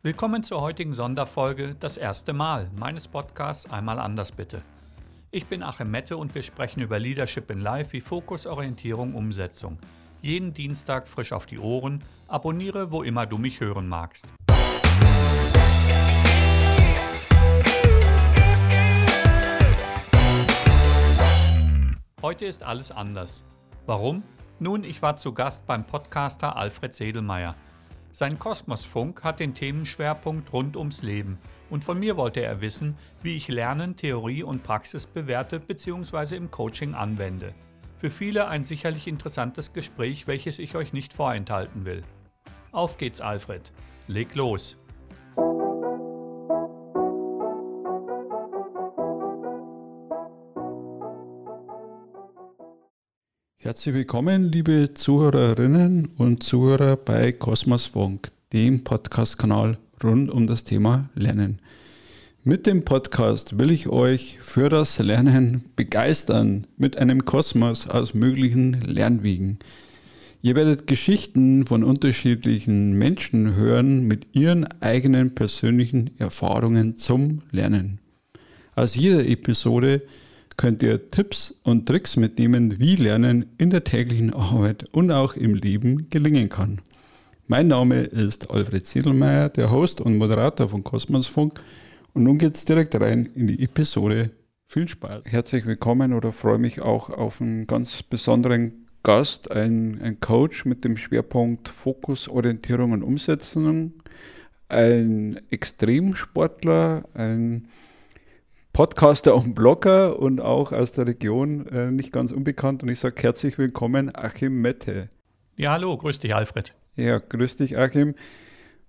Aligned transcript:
Willkommen 0.00 0.44
zur 0.44 0.60
heutigen 0.60 0.94
Sonderfolge 0.94 1.74
Das 1.74 1.96
erste 1.96 2.32
Mal 2.32 2.70
meines 2.76 3.08
Podcasts 3.08 3.68
Einmal 3.68 3.98
anders 3.98 4.30
bitte. 4.30 4.62
Ich 5.32 5.46
bin 5.46 5.64
Achim 5.64 5.90
Mette 5.90 6.16
und 6.16 6.36
wir 6.36 6.42
sprechen 6.42 6.80
über 6.82 7.00
Leadership 7.00 7.50
in 7.50 7.60
Life 7.60 7.92
wie 7.92 8.00
Fokus, 8.00 8.46
Orientierung, 8.46 9.16
Umsetzung. 9.16 9.76
Jeden 10.22 10.54
Dienstag 10.54 11.08
frisch 11.08 11.32
auf 11.32 11.46
die 11.46 11.58
Ohren. 11.58 12.04
Abonniere, 12.28 12.92
wo 12.92 13.02
immer 13.02 13.26
du 13.26 13.38
mich 13.38 13.58
hören 13.58 13.88
magst. 13.88 14.28
Heute 22.22 22.46
ist 22.46 22.62
alles 22.62 22.92
anders. 22.92 23.44
Warum? 23.86 24.22
Nun, 24.60 24.84
ich 24.84 25.02
war 25.02 25.16
zu 25.16 25.34
Gast 25.34 25.66
beim 25.66 25.84
Podcaster 25.84 26.56
Alfred 26.56 26.94
Sedelmeier. 26.94 27.56
Sein 28.10 28.38
Kosmosfunk 28.38 29.22
hat 29.22 29.40
den 29.40 29.54
Themenschwerpunkt 29.54 30.52
rund 30.52 30.76
ums 30.76 31.02
Leben 31.02 31.38
und 31.70 31.84
von 31.84 31.98
mir 31.98 32.16
wollte 32.16 32.40
er 32.40 32.60
wissen, 32.60 32.96
wie 33.22 33.36
ich 33.36 33.48
Lernen, 33.48 33.96
Theorie 33.96 34.42
und 34.42 34.62
Praxis 34.62 35.06
bewerte 35.06 35.60
bzw. 35.60 36.36
im 36.36 36.50
Coaching 36.50 36.94
anwende. 36.94 37.54
Für 37.98 38.10
viele 38.10 38.48
ein 38.48 38.64
sicherlich 38.64 39.06
interessantes 39.06 39.72
Gespräch, 39.72 40.26
welches 40.26 40.58
ich 40.58 40.76
euch 40.76 40.92
nicht 40.92 41.12
vorenthalten 41.12 41.84
will. 41.84 42.04
Auf 42.72 42.96
geht's, 42.96 43.20
Alfred. 43.20 43.72
Leg 44.06 44.34
los. 44.34 44.78
Herzlich 53.68 53.94
willkommen, 53.94 54.50
liebe 54.50 54.94
Zuhörerinnen 54.94 56.08
und 56.16 56.42
Zuhörer 56.42 56.96
bei 56.96 57.32
Kosmos 57.32 57.84
Funk, 57.84 58.30
dem 58.54 58.82
Podcast-Kanal 58.82 59.76
rund 60.02 60.30
um 60.30 60.46
das 60.46 60.64
Thema 60.64 61.10
Lernen. 61.14 61.60
Mit 62.44 62.64
dem 62.64 62.86
Podcast 62.86 63.58
will 63.58 63.70
ich 63.70 63.90
euch 63.90 64.38
für 64.40 64.70
das 64.70 64.98
Lernen 65.00 65.66
begeistern 65.76 66.66
mit 66.78 66.96
einem 66.96 67.26
Kosmos 67.26 67.86
aus 67.86 68.14
möglichen 68.14 68.80
Lernwegen. 68.80 69.58
Ihr 70.40 70.54
werdet 70.54 70.86
Geschichten 70.86 71.66
von 71.66 71.84
unterschiedlichen 71.84 72.96
Menschen 72.96 73.54
hören 73.54 74.08
mit 74.08 74.28
ihren 74.32 74.64
eigenen 74.80 75.34
persönlichen 75.34 76.18
Erfahrungen 76.18 76.96
zum 76.96 77.42
Lernen. 77.50 77.98
Aus 78.74 78.94
jeder 78.94 79.26
Episode 79.26 80.00
könnt 80.58 80.82
ihr 80.82 81.08
Tipps 81.08 81.54
und 81.62 81.86
Tricks 81.86 82.16
mitnehmen, 82.16 82.78
wie 82.80 82.96
Lernen 82.96 83.46
in 83.58 83.70
der 83.70 83.84
täglichen 83.84 84.34
Arbeit 84.34 84.84
und 84.92 85.10
auch 85.12 85.34
im 85.34 85.54
Leben 85.54 86.10
gelingen 86.10 86.48
kann. 86.48 86.82
Mein 87.46 87.68
Name 87.68 88.00
ist 88.02 88.50
Alfred 88.50 88.84
Siedelmeier, 88.84 89.48
der 89.50 89.70
Host 89.70 90.00
und 90.00 90.18
Moderator 90.18 90.68
von 90.68 90.82
Kosmosfunk. 90.82 91.60
Und 92.12 92.24
nun 92.24 92.38
geht's 92.38 92.64
direkt 92.64 93.00
rein 93.00 93.30
in 93.36 93.46
die 93.46 93.62
Episode. 93.62 94.32
Viel 94.66 94.88
Spaß. 94.88 95.22
Herzlich 95.26 95.64
willkommen 95.64 96.12
oder 96.12 96.32
freue 96.32 96.58
mich 96.58 96.82
auch 96.82 97.08
auf 97.08 97.40
einen 97.40 97.68
ganz 97.68 98.02
besonderen 98.02 98.88
Gast, 99.04 99.52
ein, 99.52 100.00
ein 100.02 100.18
Coach 100.18 100.64
mit 100.64 100.84
dem 100.84 100.96
Schwerpunkt 100.96 101.68
Fokus, 101.68 102.28
Orientierung 102.28 102.90
und 102.90 103.04
Umsetzung, 103.04 103.92
ein 104.68 105.40
Extremsportler, 105.50 107.04
ein 107.14 107.68
Podcaster 108.72 109.34
und 109.34 109.54
Blogger 109.54 110.18
und 110.18 110.40
auch 110.40 110.72
aus 110.72 110.92
der 110.92 111.06
Region 111.06 111.66
äh, 111.66 111.90
nicht 111.90 112.12
ganz 112.12 112.32
unbekannt. 112.32 112.82
Und 112.82 112.88
ich 112.88 113.00
sage 113.00 113.22
herzlich 113.22 113.58
willkommen, 113.58 114.14
Achim 114.14 114.60
Mette. 114.60 115.08
Ja, 115.56 115.72
hallo, 115.72 115.96
grüß 115.96 116.20
dich, 116.20 116.34
Alfred. 116.34 116.74
Ja, 116.96 117.18
grüß 117.18 117.56
dich, 117.56 117.76
Achim. 117.76 118.14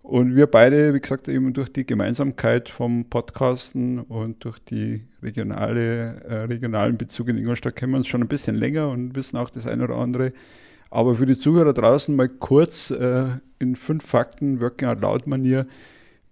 Und 0.01 0.35
wir 0.35 0.47
beide, 0.47 0.93
wie 0.93 0.99
gesagt, 0.99 1.27
eben 1.27 1.53
durch 1.53 1.71
die 1.71 1.85
Gemeinsamkeit 1.85 2.69
vom 2.69 3.05
Podcasten 3.05 3.99
und 3.99 4.43
durch 4.43 4.59
die 4.59 5.01
regionale, 5.21 6.23
äh, 6.23 6.35
regionalen 6.45 6.97
Bezug 6.97 7.27
in 7.27 7.37
Ingolstadt 7.37 7.75
kennen 7.75 7.91
wir 7.93 7.97
uns 7.97 8.07
schon 8.07 8.21
ein 8.21 8.27
bisschen 8.27 8.55
länger 8.55 8.89
und 8.89 9.15
wissen 9.15 9.37
auch 9.37 9.49
das 9.49 9.67
eine 9.67 9.83
oder 9.83 9.95
andere. 9.95 10.29
Aber 10.89 11.15
für 11.15 11.25
die 11.25 11.35
Zuhörer 11.35 11.73
draußen 11.73 12.15
mal 12.15 12.29
kurz 12.29 12.91
äh, 12.91 13.25
in 13.59 13.75
fünf 13.75 14.05
Fakten, 14.05 14.59
Working 14.61 14.87
Out 14.87 15.01
Loud 15.01 15.27
Manier. 15.27 15.67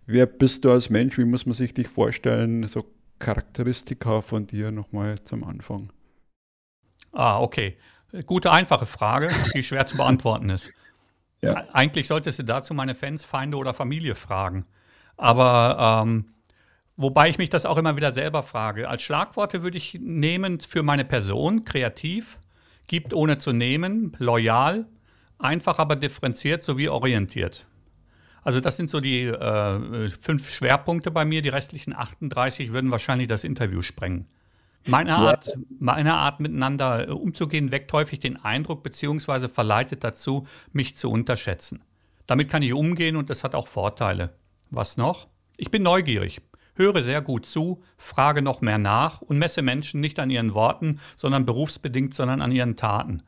Wer 0.05 0.25
bist 0.25 0.65
du 0.65 0.71
als 0.71 0.89
Mensch? 0.89 1.17
Wie 1.17 1.25
muss 1.25 1.45
man 1.45 1.53
sich 1.53 1.73
dich 1.73 1.87
vorstellen? 1.87 2.67
So 2.67 2.83
Charakteristika 3.19 4.21
von 4.21 4.47
dir 4.47 4.71
nochmal 4.71 5.21
zum 5.21 5.43
Anfang? 5.43 5.91
Ah, 7.11 7.39
okay. 7.39 7.77
Gute, 8.25 8.51
einfache 8.51 8.85
Frage, 8.85 9.27
die 9.53 9.63
schwer 9.63 9.85
zu 9.85 9.97
beantworten 9.97 10.49
ist. 10.49 10.73
Ja. 11.39 11.67
Eigentlich 11.71 12.07
solltest 12.07 12.39
du 12.39 12.43
dazu 12.43 12.73
meine 12.73 12.95
Fans, 12.95 13.23
Feinde 13.23 13.57
oder 13.57 13.75
Familie 13.75 14.15
fragen. 14.15 14.65
Aber 15.17 16.03
ähm, 16.03 16.33
wobei 16.95 17.29
ich 17.29 17.37
mich 17.37 17.51
das 17.51 17.67
auch 17.67 17.77
immer 17.77 17.95
wieder 17.95 18.11
selber 18.11 18.41
frage. 18.41 18.89
Als 18.89 19.03
Schlagworte 19.03 19.61
würde 19.61 19.77
ich 19.77 19.99
nehmen 20.01 20.59
für 20.59 20.81
meine 20.81 21.05
Person 21.05 21.63
kreativ, 21.63 22.39
gibt 22.87 23.13
ohne 23.13 23.37
zu 23.37 23.53
nehmen, 23.53 24.15
loyal, 24.17 24.87
einfach 25.37 25.77
aber 25.77 25.95
differenziert 25.95 26.63
sowie 26.63 26.89
orientiert. 26.89 27.67
Also 28.47 28.61
das 28.61 28.77
sind 28.77 28.89
so 28.89 29.01
die 29.01 29.25
äh, 29.25 30.09
fünf 30.09 30.49
Schwerpunkte 30.49 31.11
bei 31.11 31.25
mir. 31.25 31.41
Die 31.41 31.49
restlichen 31.49 31.93
38 31.93 32.71
würden 32.71 32.91
wahrscheinlich 32.91 33.27
das 33.27 33.43
Interview 33.43 33.81
sprengen. 33.81 34.25
Meine 34.85 35.15
Art, 35.15 35.47
ja. 35.47 35.53
meine 35.81 36.13
Art 36.13 36.39
miteinander 36.39 37.09
äh, 37.09 37.11
umzugehen, 37.11 37.73
weckt 37.73 37.91
häufig 37.91 38.21
den 38.21 38.37
Eindruck 38.37 38.83
beziehungsweise 38.83 39.49
verleitet 39.49 40.05
dazu, 40.05 40.47
mich 40.71 40.95
zu 40.95 41.11
unterschätzen. 41.11 41.83
Damit 42.25 42.47
kann 42.47 42.61
ich 42.61 42.71
umgehen 42.71 43.17
und 43.17 43.29
das 43.29 43.43
hat 43.43 43.53
auch 43.53 43.67
Vorteile. 43.67 44.29
Was 44.69 44.95
noch? 44.95 45.27
Ich 45.57 45.69
bin 45.69 45.83
neugierig, 45.83 46.39
höre 46.75 47.03
sehr 47.03 47.21
gut 47.21 47.45
zu, 47.45 47.83
frage 47.97 48.41
noch 48.41 48.61
mehr 48.61 48.77
nach 48.77 49.21
und 49.21 49.39
messe 49.39 49.61
Menschen 49.61 49.99
nicht 49.99 50.19
an 50.19 50.29
ihren 50.29 50.53
Worten, 50.53 51.01
sondern 51.17 51.43
berufsbedingt, 51.43 52.13
sondern 52.13 52.41
an 52.41 52.53
ihren 52.53 52.77
Taten. 52.77 53.23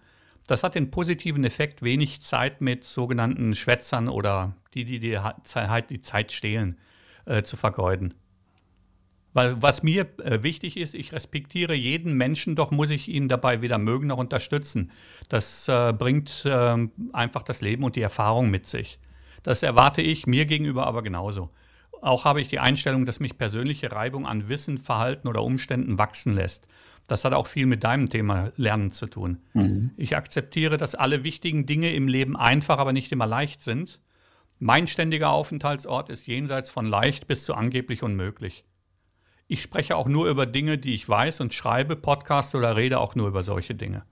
Das 0.49 0.63
hat 0.63 0.73
den 0.73 0.89
positiven 0.89 1.43
Effekt, 1.43 1.83
wenig 1.83 2.23
Zeit 2.23 2.59
mit 2.59 2.83
sogenannten 2.83 3.53
Schwätzern 3.53 4.09
oder 4.09 4.55
die, 4.73 4.83
die 4.83 4.97
dir 4.97 5.35
halt 5.53 5.91
die 5.91 6.01
Zeit 6.01 6.31
stehlen, 6.31 6.79
äh, 7.25 7.43
zu 7.43 7.55
vergeuden. 7.55 8.15
Weil 9.33 9.61
was 9.61 9.83
mir 9.83 10.07
äh, 10.23 10.41
wichtig 10.41 10.75
ist, 10.77 10.95
ich 10.95 11.13
respektiere 11.13 11.75
jeden 11.75 12.13
Menschen, 12.13 12.55
doch 12.55 12.71
muss 12.71 12.89
ich 12.89 13.09
ihn 13.09 13.27
dabei 13.27 13.61
weder 13.61 13.77
mögen 13.77 14.07
noch 14.07 14.17
unterstützen. 14.17 14.89
Das 15.29 15.67
äh, 15.67 15.93
bringt 15.93 16.43
äh, 16.45 16.87
einfach 17.13 17.43
das 17.43 17.61
Leben 17.61 17.83
und 17.83 17.95
die 17.95 18.01
Erfahrung 18.01 18.49
mit 18.49 18.65
sich. 18.65 18.97
Das 19.43 19.61
erwarte 19.61 20.01
ich 20.01 20.25
mir 20.25 20.47
gegenüber 20.47 20.87
aber 20.87 21.03
genauso. 21.03 21.51
Auch 22.01 22.25
habe 22.25 22.41
ich 22.41 22.47
die 22.47 22.59
Einstellung, 22.59 23.05
dass 23.05 23.19
mich 23.19 23.37
persönliche 23.37 23.91
Reibung 23.91 24.25
an 24.25 24.49
Wissen, 24.49 24.79
Verhalten 24.79 25.27
oder 25.27 25.43
Umständen 25.43 25.99
wachsen 25.99 26.33
lässt. 26.33 26.67
Das 27.09 27.25
hat 27.25 27.33
auch 27.33 27.47
viel 27.47 27.65
mit 27.65 27.83
deinem 27.83 28.09
Thema 28.09 28.51
Lernen 28.55 28.91
zu 28.91 29.07
tun. 29.07 29.39
Mhm. 29.53 29.89
Ich 29.97 30.15
akzeptiere, 30.15 30.77
dass 30.77 30.93
alle 30.93 31.23
wichtigen 31.23 31.65
Dinge 31.65 31.91
im 31.91 32.07
Leben 32.07 32.37
einfach, 32.37 32.77
aber 32.77 32.93
nicht 32.93 33.11
immer 33.11 33.25
leicht 33.25 33.63
sind. 33.63 33.99
Mein 34.59 34.85
ständiger 34.85 35.31
Aufenthaltsort 35.31 36.09
ist 36.09 36.27
jenseits 36.27 36.69
von 36.69 36.85
leicht 36.85 37.25
bis 37.25 37.45
zu 37.45 37.55
angeblich 37.55 38.03
unmöglich. 38.03 38.63
Ich 39.47 39.63
spreche 39.63 39.95
auch 39.95 40.07
nur 40.07 40.29
über 40.29 40.45
Dinge, 40.45 40.77
die 40.77 40.93
ich 40.93 41.09
weiß 41.09 41.41
und 41.41 41.55
schreibe, 41.55 41.95
Podcast 41.95 42.53
oder 42.53 42.75
rede 42.75 42.99
auch 42.99 43.15
nur 43.15 43.27
über 43.27 43.41
solche 43.41 43.73
Dinge. 43.73 44.03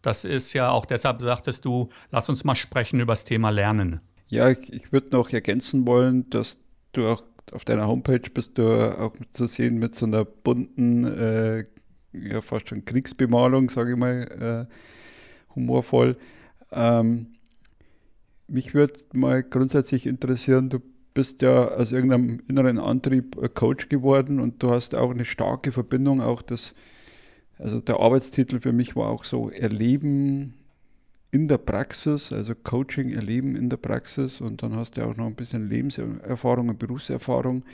Das 0.00 0.24
ist 0.24 0.52
ja 0.52 0.70
auch 0.70 0.86
deshalb 0.86 1.22
sagtest 1.22 1.64
du, 1.64 1.88
lass 2.12 2.28
uns 2.28 2.44
mal 2.44 2.54
sprechen 2.54 3.00
über 3.00 3.12
das 3.12 3.24
Thema 3.24 3.50
Lernen. 3.50 4.00
Ja, 4.30 4.48
ich, 4.48 4.72
ich 4.72 4.92
würde 4.92 5.10
noch 5.10 5.30
ergänzen 5.30 5.84
wollen, 5.84 6.30
dass 6.30 6.58
du 6.92 7.08
auch 7.08 7.24
auf 7.50 7.64
deiner 7.64 7.88
Homepage 7.88 8.30
bist 8.32 8.58
du 8.58 8.96
auch 9.00 9.14
zu 9.30 9.46
sehen 9.48 9.78
mit 9.78 9.96
so 9.96 10.06
einer 10.06 10.24
bunten 10.24 11.04
äh, 11.04 11.64
ja 12.22 12.40
fast 12.40 12.68
schon 12.68 12.84
Kriegsbemalung, 12.84 13.70
sage 13.70 13.92
ich 13.92 13.96
mal, 13.96 14.68
äh, 14.68 15.54
humorvoll. 15.54 16.16
Ähm, 16.72 17.28
mich 18.48 18.74
würde 18.74 18.94
mal 19.12 19.42
grundsätzlich 19.42 20.06
interessieren, 20.06 20.68
du 20.68 20.80
bist 21.14 21.42
ja 21.42 21.68
aus 21.68 21.92
irgendeinem 21.92 22.40
inneren 22.48 22.78
Antrieb 22.78 23.36
Coach 23.54 23.88
geworden 23.88 24.38
und 24.38 24.62
du 24.62 24.70
hast 24.70 24.94
auch 24.94 25.10
eine 25.10 25.24
starke 25.24 25.72
Verbindung, 25.72 26.20
auch 26.20 26.42
das, 26.42 26.74
also 27.58 27.80
der 27.80 28.00
Arbeitstitel 28.00 28.60
für 28.60 28.72
mich 28.72 28.96
war 28.96 29.08
auch 29.08 29.24
so 29.24 29.48
Erleben 29.50 30.54
in 31.30 31.48
der 31.48 31.58
Praxis, 31.58 32.32
also 32.32 32.54
Coaching, 32.54 33.10
Erleben 33.10 33.56
in 33.56 33.68
der 33.68 33.78
Praxis 33.78 34.40
und 34.40 34.62
dann 34.62 34.76
hast 34.76 34.96
du 34.96 35.06
auch 35.06 35.16
noch 35.16 35.26
ein 35.26 35.34
bisschen 35.34 35.68
Lebenserfahrung 35.68 36.68
und 36.68 36.78
Berufserfahrung. 36.78 37.64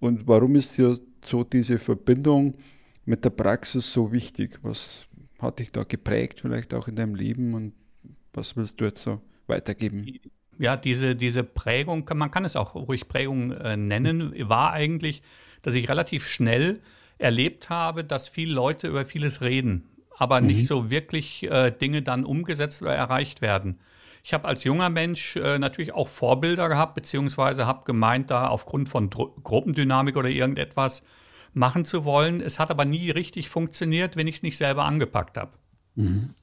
Und 0.00 0.26
warum 0.26 0.56
ist 0.56 0.78
dir 0.78 0.98
so 1.24 1.44
diese 1.44 1.78
Verbindung 1.78 2.54
mit 3.08 3.24
der 3.24 3.30
Praxis 3.30 3.92
so 3.92 4.12
wichtig? 4.12 4.58
Was 4.62 5.06
hat 5.40 5.58
dich 5.58 5.72
da 5.72 5.82
geprägt, 5.82 6.40
vielleicht 6.42 6.74
auch 6.74 6.88
in 6.88 6.96
deinem 6.96 7.14
Leben 7.14 7.54
und 7.54 7.72
was 8.32 8.56
willst 8.56 8.80
du 8.80 8.84
jetzt 8.84 9.02
so 9.02 9.20
weitergeben? 9.46 10.06
Ja, 10.58 10.76
diese, 10.76 11.16
diese 11.16 11.42
Prägung, 11.42 12.08
man 12.14 12.30
kann 12.30 12.44
es 12.44 12.54
auch 12.54 12.74
ruhig 12.74 13.08
Prägung 13.08 13.52
äh, 13.52 13.76
nennen, 13.76 14.34
war 14.48 14.72
eigentlich, 14.72 15.22
dass 15.62 15.74
ich 15.74 15.88
relativ 15.88 16.26
schnell 16.26 16.80
erlebt 17.16 17.70
habe, 17.70 18.04
dass 18.04 18.28
viele 18.28 18.52
Leute 18.52 18.88
über 18.88 19.04
vieles 19.06 19.40
reden, 19.40 19.88
aber 20.16 20.40
mhm. 20.40 20.48
nicht 20.48 20.66
so 20.66 20.90
wirklich 20.90 21.44
äh, 21.50 21.70
Dinge 21.70 22.02
dann 22.02 22.24
umgesetzt 22.24 22.82
oder 22.82 22.94
erreicht 22.94 23.40
werden. 23.40 23.78
ich 24.22 24.34
habe 24.34 24.46
als 24.46 24.64
junger 24.64 24.90
Mensch 24.90 25.36
äh, 25.36 25.58
natürlich 25.58 25.94
auch 25.94 26.08
Vorbilder 26.08 26.68
gehabt, 26.68 26.94
beziehungsweise 26.94 27.66
habe 27.66 27.84
gemeint, 27.84 28.30
da 28.30 28.48
aufgrund 28.48 28.88
von 28.88 29.08
Dru 29.08 29.30
Gruppendynamik 29.42 30.16
oder 30.16 30.28
irgendetwas 30.28 31.02
machen 31.58 31.84
zu 31.84 32.04
wollen. 32.04 32.40
Es 32.40 32.58
hat 32.58 32.70
aber 32.70 32.84
nie 32.84 33.10
richtig 33.10 33.48
funktioniert, 33.48 34.16
wenn 34.16 34.26
ich 34.26 34.36
es 34.36 34.42
nicht 34.42 34.56
selber 34.56 34.84
angepackt 34.84 35.36
habe. 35.36 35.52
Mhm. 35.96 36.34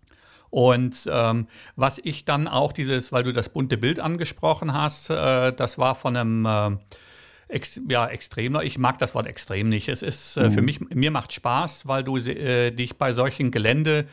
Und 0.52 1.10
ähm, 1.12 1.48
was 1.76 2.00
ich 2.04 2.24
dann 2.24 2.48
auch 2.48 2.72
dieses, 2.72 3.12
weil 3.12 3.24
du 3.24 3.34
das 3.34 3.50
bunte 3.50 3.78
Bild 3.78 4.00
angesprochen 4.00 4.74
hast, 4.74 5.10
äh, 5.10 5.52
das 5.52 5.78
war 5.78 5.96
von 5.96 6.16
einem 6.16 6.46
äh, 6.46 6.78
Ex, 7.48 7.80
ja, 7.88 8.08
extrem. 8.08 8.60
Ich 8.62 8.78
mag 8.80 8.98
das 8.98 9.14
Wort 9.14 9.28
extrem 9.28 9.70
nicht. 9.70 9.88
Es 9.88 10.02
ist 10.02 10.36
äh, 10.38 10.50
mhm. 10.50 10.52
für 10.52 10.62
mich, 10.62 10.80
mir 10.80 11.12
macht 11.12 11.32
Spaß, 11.32 11.88
weil 11.88 12.04
du 12.04 12.18
äh, 12.18 12.72
dich 12.72 12.98
bei 12.98 13.14
solchen 13.14 13.52
Gelände 13.52 14.08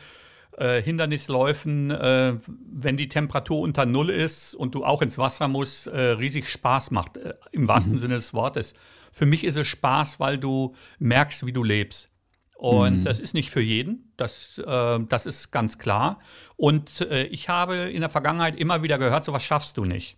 äh, 0.57 0.81
Hindernisläufen, 0.81 1.89
äh, 1.89 2.35
wenn 2.71 2.95
die 2.95 3.09
Temperatur 3.09 3.59
unter 3.61 3.87
Null 3.87 4.11
ist 4.11 4.53
und 4.53 4.75
du 4.75 4.85
auch 4.85 5.01
ins 5.01 5.17
Wasser 5.17 5.47
musst, 5.47 5.87
riesig 5.87 6.47
Spaß 6.47 6.91
macht, 6.91 7.19
im 7.51 7.67
wahrsten 7.67 7.95
mhm. 7.95 7.99
Sinne 7.99 8.15
des 8.15 8.33
Wortes. 8.33 8.75
Für 9.13 9.25
mich 9.25 9.45
ist 9.45 9.55
es 9.55 9.67
Spaß, 9.67 10.19
weil 10.19 10.37
du 10.37 10.75
merkst, 10.99 11.45
wie 11.45 11.53
du 11.53 11.63
lebst. 11.63 12.09
Und 12.57 12.99
mhm. 12.99 13.03
das 13.03 13.19
ist 13.19 13.33
nicht 13.33 13.49
für 13.49 13.61
jeden, 13.61 14.11
das, 14.17 14.57
äh, 14.65 14.99
das 15.07 15.25
ist 15.25 15.51
ganz 15.51 15.77
klar. 15.77 16.19
Und 16.55 17.01
äh, 17.01 17.23
ich 17.25 17.49
habe 17.49 17.75
in 17.75 18.01
der 18.01 18.09
Vergangenheit 18.09 18.55
immer 18.55 18.83
wieder 18.83 18.97
gehört, 18.97 19.23
sowas 19.23 19.43
schaffst 19.43 19.77
du 19.77 19.85
nicht. 19.85 20.17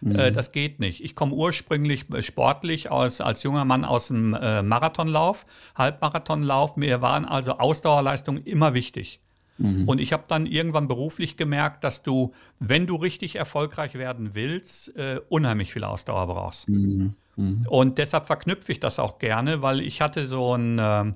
Mhm. 0.00 0.16
Äh, 0.16 0.32
das 0.32 0.52
geht 0.52 0.80
nicht. 0.80 1.02
Ich 1.02 1.14
komme 1.14 1.34
ursprünglich 1.34 2.10
äh, 2.12 2.22
sportlich 2.22 2.90
aus, 2.90 3.20
als 3.20 3.42
junger 3.42 3.64
Mann 3.64 3.84
aus 3.84 4.08
dem 4.08 4.34
äh, 4.34 4.62
Marathonlauf, 4.62 5.46
Halbmarathonlauf. 5.74 6.76
Mir 6.76 7.02
waren 7.02 7.24
also 7.24 7.58
Ausdauerleistungen 7.58 8.44
immer 8.44 8.74
wichtig. 8.74 9.20
Mhm. 9.58 9.88
Und 9.88 10.00
ich 10.00 10.12
habe 10.12 10.24
dann 10.26 10.46
irgendwann 10.46 10.88
beruflich 10.88 11.36
gemerkt, 11.36 11.84
dass 11.84 12.02
du, 12.02 12.32
wenn 12.58 12.86
du 12.86 12.96
richtig 12.96 13.36
erfolgreich 13.36 13.94
werden 13.94 14.34
willst, 14.34 14.96
äh, 14.96 15.20
unheimlich 15.28 15.72
viel 15.72 15.84
Ausdauer 15.84 16.26
brauchst. 16.26 16.68
Mhm. 16.68 17.14
Mhm. 17.36 17.66
Und 17.68 17.98
deshalb 17.98 18.26
verknüpfe 18.26 18.72
ich 18.72 18.80
das 18.80 18.98
auch 18.98 19.18
gerne, 19.18 19.62
weil 19.62 19.80
ich 19.80 20.00
hatte 20.00 20.26
so 20.26 20.54
ein 20.54 20.78
äh, 20.78 21.12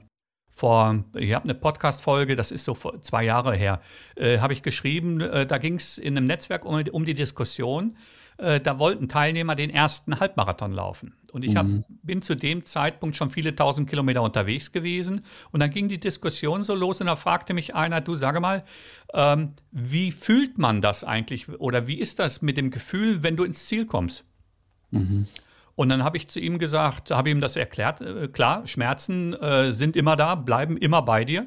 vor, 0.54 1.04
ich 1.14 1.34
habe 1.34 1.44
eine 1.44 1.54
Podcast-Folge, 1.54 2.36
das 2.36 2.52
ist 2.52 2.64
so 2.64 2.74
vor 2.74 3.02
zwei 3.02 3.24
Jahre 3.24 3.56
her, 3.56 3.80
äh, 4.14 4.38
habe 4.38 4.52
ich 4.52 4.62
geschrieben, 4.62 5.20
äh, 5.20 5.46
da 5.46 5.58
ging 5.58 5.74
es 5.74 5.98
in 5.98 6.16
einem 6.16 6.26
Netzwerk 6.26 6.64
um, 6.64 6.80
um 6.92 7.04
die 7.04 7.14
Diskussion, 7.14 7.96
äh, 8.38 8.60
da 8.60 8.78
wollten 8.78 9.08
Teilnehmer 9.08 9.56
den 9.56 9.70
ersten 9.70 10.20
Halbmarathon 10.20 10.72
laufen. 10.72 11.14
Und 11.32 11.44
ich 11.44 11.56
hab, 11.56 11.66
mhm. 11.66 11.84
bin 12.04 12.22
zu 12.22 12.36
dem 12.36 12.64
Zeitpunkt 12.64 13.16
schon 13.16 13.30
viele 13.30 13.56
tausend 13.56 13.90
Kilometer 13.90 14.22
unterwegs 14.22 14.70
gewesen. 14.70 15.24
Und 15.50 15.58
dann 15.58 15.70
ging 15.70 15.88
die 15.88 15.98
Diskussion 15.98 16.62
so 16.62 16.76
los 16.76 17.00
und 17.00 17.08
da 17.08 17.16
fragte 17.16 17.52
mich 17.52 17.74
einer, 17.74 18.00
du 18.00 18.14
sage 18.14 18.38
mal, 18.38 18.62
ähm, 19.12 19.54
wie 19.72 20.12
fühlt 20.12 20.58
man 20.58 20.80
das 20.80 21.02
eigentlich 21.02 21.48
oder 21.48 21.88
wie 21.88 21.98
ist 21.98 22.20
das 22.20 22.42
mit 22.42 22.56
dem 22.56 22.70
Gefühl, 22.70 23.24
wenn 23.24 23.36
du 23.36 23.42
ins 23.42 23.66
Ziel 23.66 23.86
kommst? 23.86 24.24
Mhm. 24.92 25.26
Und 25.76 25.88
dann 25.88 26.04
habe 26.04 26.16
ich 26.16 26.28
zu 26.28 26.40
ihm 26.40 26.58
gesagt, 26.58 27.10
habe 27.10 27.30
ihm 27.30 27.40
das 27.40 27.56
erklärt, 27.56 28.00
äh, 28.00 28.28
klar, 28.28 28.66
Schmerzen 28.66 29.34
äh, 29.34 29.72
sind 29.72 29.96
immer 29.96 30.16
da, 30.16 30.34
bleiben 30.34 30.76
immer 30.76 31.02
bei 31.02 31.24
dir. 31.24 31.46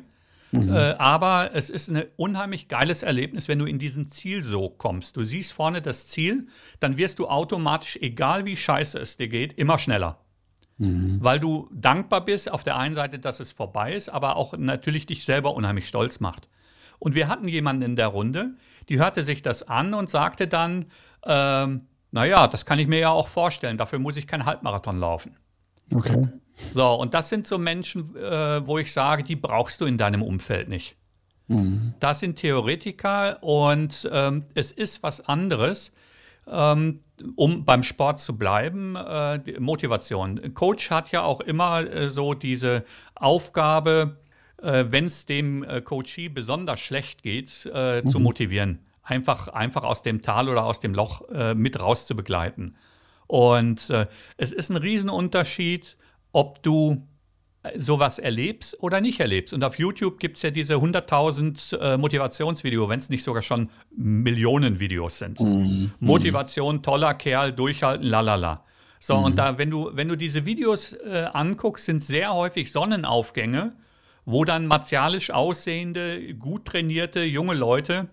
Mhm. 0.51 0.74
Äh, 0.74 0.95
aber 0.97 1.51
es 1.53 1.69
ist 1.69 1.89
ein 1.89 2.06
unheimlich 2.15 2.68
geiles 2.68 3.03
Erlebnis, 3.03 3.47
wenn 3.47 3.59
du 3.59 3.65
in 3.65 3.79
diesen 3.79 4.07
Zielsog 4.07 4.77
kommst. 4.77 5.18
Du 5.18 5.24
siehst 5.24 5.53
vorne 5.53 5.81
das 5.81 6.07
Ziel, 6.07 6.47
dann 6.79 6.97
wirst 6.97 7.19
du 7.19 7.27
automatisch, 7.27 7.97
egal 8.01 8.45
wie 8.45 8.56
scheiße 8.56 8.97
es 8.97 9.18
dir 9.18 9.27
geht, 9.27 9.53
immer 9.53 9.79
schneller. 9.79 10.19
Mhm. 10.77 11.18
Weil 11.21 11.39
du 11.39 11.69
dankbar 11.73 12.23
bist, 12.23 12.51
auf 12.51 12.63
der 12.63 12.77
einen 12.77 12.95
Seite, 12.95 13.19
dass 13.19 13.39
es 13.39 13.51
vorbei 13.51 13.94
ist, 13.94 14.09
aber 14.09 14.35
auch 14.35 14.56
natürlich 14.57 15.06
dich 15.06 15.25
selber 15.25 15.53
unheimlich 15.56 15.88
stolz 15.88 16.19
macht. 16.19 16.47
Und 17.00 17.15
wir 17.15 17.27
hatten 17.27 17.47
jemanden 17.47 17.83
in 17.83 17.95
der 17.95 18.07
Runde, 18.07 18.56
die 18.89 19.00
hörte 19.00 19.23
sich 19.23 19.41
das 19.41 19.63
an 19.63 19.94
und 19.94 20.09
sagte 20.09 20.47
dann, 20.47 20.85
ähm, 21.25 21.88
naja, 22.12 22.48
das 22.48 22.65
kann 22.65 22.80
ich 22.80 22.88
mir 22.88 23.00
ja 23.00 23.09
auch 23.09 23.27
vorstellen, 23.27 23.77
dafür 23.77 24.00
muss 24.00 24.18
ich 24.18 24.27
keinen 24.27 24.45
Halbmarathon 24.45 25.00
laufen. 25.00 25.36
Okay. 25.94 26.21
So, 26.54 26.94
und 26.95 27.13
das 27.13 27.30
sind 27.30 27.48
so 27.48 27.57
Menschen, 27.57 28.15
äh, 28.15 28.65
wo 28.65 28.77
ich 28.77 28.92
sage, 28.92 29.24
die 29.24 29.36
brauchst 29.36 29.80
du 29.81 29.86
in 29.86 29.98
deinem 29.98 30.24
Umfeld 30.24 30.69
nicht. 30.69 30.98
Mhm. 31.48 31.94
Das 32.00 32.19
sind 32.19 32.38
Theoretiker 32.38 33.42
und 33.42 34.09
ähm, 34.12 34.45
es 34.54 34.71
ist 34.71 35.04
was 35.04 35.21
anderes, 35.21 35.92
ähm, 36.48 37.01
um 37.36 37.65
beim 37.65 37.83
Sport 37.83 38.19
zu 38.19 38.38
bleiben, 38.38 38.95
äh, 38.95 39.39
Motivation. 39.59 40.54
Coach 40.54 40.89
hat 40.89 41.12
ja 41.12 41.24
auch 41.24 41.42
immer 41.42 41.89
äh, 41.89 42.09
so 42.09 42.33
diese 42.33 42.83
Aufgabe, 43.15 44.18
äh, 44.62 44.86
wenn 44.89 45.06
es 45.06 45.25
dem 45.25 45.63
äh, 45.63 45.81
Coachee 45.81 46.30
besonders 46.30 46.80
schlecht 46.80 47.24
geht, 47.24 47.69
äh, 47.74 48.01
mhm. 48.01 48.07
zu 48.07 48.19
motivieren. 48.19 48.80
Einfach, 49.09 49.48
einfach 49.48 49.83
aus 49.83 50.01
dem 50.01 50.21
Tal 50.21 50.50
oder 50.50 50.65
aus 50.65 50.81
dem 50.81 50.94
Loch 50.94 51.21
mit 51.56 51.80
raus 51.80 52.07
zu 52.07 52.15
begleiten. 52.15 52.75
Und 53.25 53.89
es 54.38 54.51
ist 54.51 54.69
ein 54.69 54.75
Riesenunterschied, 54.75 55.98
ob 56.33 56.62
du 56.62 57.07
äh, 57.63 57.80
sowas 57.80 58.19
erlebst 58.19 58.81
oder 58.81 59.01
nicht 59.01 59.19
erlebst. 59.19 59.54
Und 59.54 59.63
auf 59.63 59.80
YouTube 59.80 60.19
gibt 60.19 60.38
es 60.38 60.44
ja 60.44 60.51
diese 60.51 60.75
100.000 60.75 61.77
äh, 61.77 61.98
Motivationsvideos, 61.98 62.89
wenn 62.89 63.00
es 63.00 63.09
nicht 63.09 63.24
sogar 63.24 63.42
schon 63.42 63.69
Millionen 63.95 64.80
Videos 64.80 65.18
sind. 65.18 65.39
Mhm. 65.39 65.92
Motivation, 66.00 66.83
toller 66.83 67.13
Kerl, 67.13 67.54
durchhalten, 67.54 68.06
lalala. 68.06 68.63
So, 69.00 69.18
mhm. 69.18 69.24
und 69.24 69.36
da, 69.38 69.57
wenn 69.57 69.69
du, 69.69 69.89
wenn 69.94 70.07
du 70.07 70.15
diese 70.15 70.45
Videos 70.45 70.94
äh, 70.94 71.27
anguckst, 71.33 71.86
sind 71.86 72.04
sehr 72.04 72.33
häufig 72.33 72.71
Sonnenaufgänge, 72.71 73.74
wo 74.25 74.44
dann 74.44 74.68
martialisch 74.68 75.31
aussehende, 75.31 76.36
gut 76.36 76.65
trainierte 76.65 77.24
junge 77.24 77.54
Leute 77.54 78.09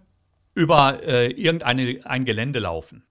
über 0.55 1.03
äh, 1.03 1.31
irgendein 1.31 2.25
Gelände 2.25 2.61
laufen. 2.61 3.05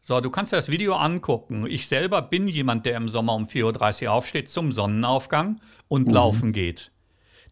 So, 0.00 0.20
du 0.20 0.30
kannst 0.30 0.52
das 0.52 0.70
Video 0.70 0.94
angucken. 0.94 1.66
Ich 1.66 1.86
selber 1.86 2.22
bin 2.22 2.48
jemand, 2.48 2.86
der 2.86 2.96
im 2.96 3.08
Sommer 3.08 3.34
um 3.34 3.44
4.30 3.44 4.04
Uhr 4.04 4.12
aufsteht 4.12 4.48
zum 4.48 4.72
Sonnenaufgang 4.72 5.60
und 5.86 6.08
mhm. 6.08 6.14
laufen 6.14 6.52
geht. 6.52 6.92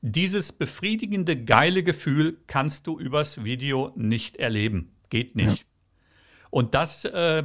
Dieses 0.01 0.53
befriedigende, 0.53 1.37
geile 1.37 1.83
Gefühl 1.83 2.39
kannst 2.47 2.87
du 2.87 2.99
übers 2.99 3.45
Video 3.45 3.93
nicht 3.97 4.37
erleben. 4.37 4.93
Geht 5.11 5.37
nicht. 5.37 5.59
Ja. 5.59 5.67
Und 6.51 6.75
das 6.75 7.05
äh, 7.05 7.43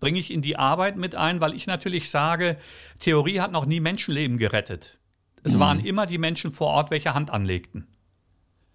bringe 0.00 0.18
ich 0.18 0.32
in 0.32 0.42
die 0.42 0.56
Arbeit 0.56 0.96
mit 0.96 1.14
ein, 1.14 1.40
weil 1.40 1.54
ich 1.54 1.66
natürlich 1.66 2.10
sage, 2.10 2.56
Theorie 2.98 3.40
hat 3.40 3.52
noch 3.52 3.66
nie 3.66 3.80
Menschenleben 3.80 4.38
gerettet. 4.38 4.98
Es 5.44 5.54
mhm. 5.54 5.60
waren 5.60 5.84
immer 5.84 6.06
die 6.06 6.18
Menschen 6.18 6.50
vor 6.50 6.68
Ort, 6.68 6.90
welche 6.90 7.14
Hand 7.14 7.30
anlegten. 7.30 7.86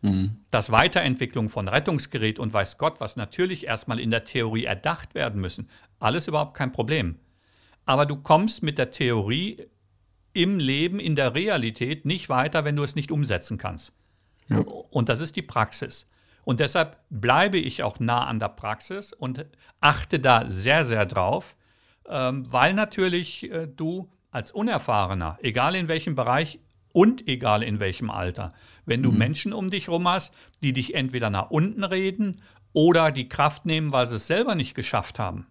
Mhm. 0.01 0.37
Dass 0.51 0.71
Weiterentwicklung 0.71 1.49
von 1.49 1.67
Rettungsgerät 1.67 2.39
und 2.39 2.53
weiß 2.53 2.77
Gott, 2.77 2.99
was 2.99 3.15
natürlich 3.15 3.65
erstmal 3.65 3.99
in 3.99 4.11
der 4.11 4.23
Theorie 4.23 4.65
erdacht 4.65 5.15
werden 5.15 5.41
müssen, 5.41 5.69
alles 5.99 6.27
überhaupt 6.27 6.55
kein 6.55 6.71
Problem. 6.71 7.17
Aber 7.85 8.05
du 8.05 8.17
kommst 8.17 8.63
mit 8.63 8.77
der 8.77 8.91
Theorie 8.91 9.67
im 10.33 10.59
Leben, 10.59 10.99
in 10.99 11.15
der 11.15 11.33
Realität 11.33 12.05
nicht 12.05 12.29
weiter, 12.29 12.65
wenn 12.65 12.75
du 12.75 12.83
es 12.83 12.95
nicht 12.95 13.11
umsetzen 13.11 13.57
kannst. 13.57 13.93
Ja. 14.49 14.59
Und 14.59 15.09
das 15.09 15.19
ist 15.19 15.35
die 15.35 15.41
Praxis. 15.41 16.09
Und 16.43 16.59
deshalb 16.59 16.99
bleibe 17.09 17.57
ich 17.57 17.83
auch 17.83 17.99
nah 17.99 18.25
an 18.25 18.39
der 18.39 18.49
Praxis 18.49 19.13
und 19.13 19.45
achte 19.81 20.19
da 20.19 20.43
sehr, 20.45 20.83
sehr 20.83 21.05
drauf, 21.05 21.55
ähm, 22.07 22.51
weil 22.51 22.73
natürlich 22.73 23.49
äh, 23.51 23.67
du 23.67 24.11
als 24.29 24.51
Unerfahrener, 24.51 25.39
egal 25.41 25.75
in 25.75 25.87
welchem 25.87 26.13
Bereich 26.13 26.59
und 26.95 27.27
egal 27.27 27.61
in 27.61 27.81
welchem 27.81 28.09
Alter, 28.09 28.53
wenn 28.85 29.03
du 29.03 29.11
mhm. 29.11 29.17
Menschen 29.17 29.51
um 29.51 29.69
dich 29.69 29.89
rum 29.89 30.07
hast, 30.07 30.33
die 30.63 30.71
dich 30.71 30.95
entweder 30.95 31.29
nach 31.29 31.49
unten 31.51 31.83
reden 31.83 32.41
oder 32.71 33.11
die 33.11 33.27
Kraft 33.27 33.65
nehmen, 33.65 33.91
weil 33.91 34.07
sie 34.07 34.15
es 34.15 34.27
selber 34.27 34.55
nicht 34.55 34.75
geschafft 34.75 35.19
haben, 35.19 35.45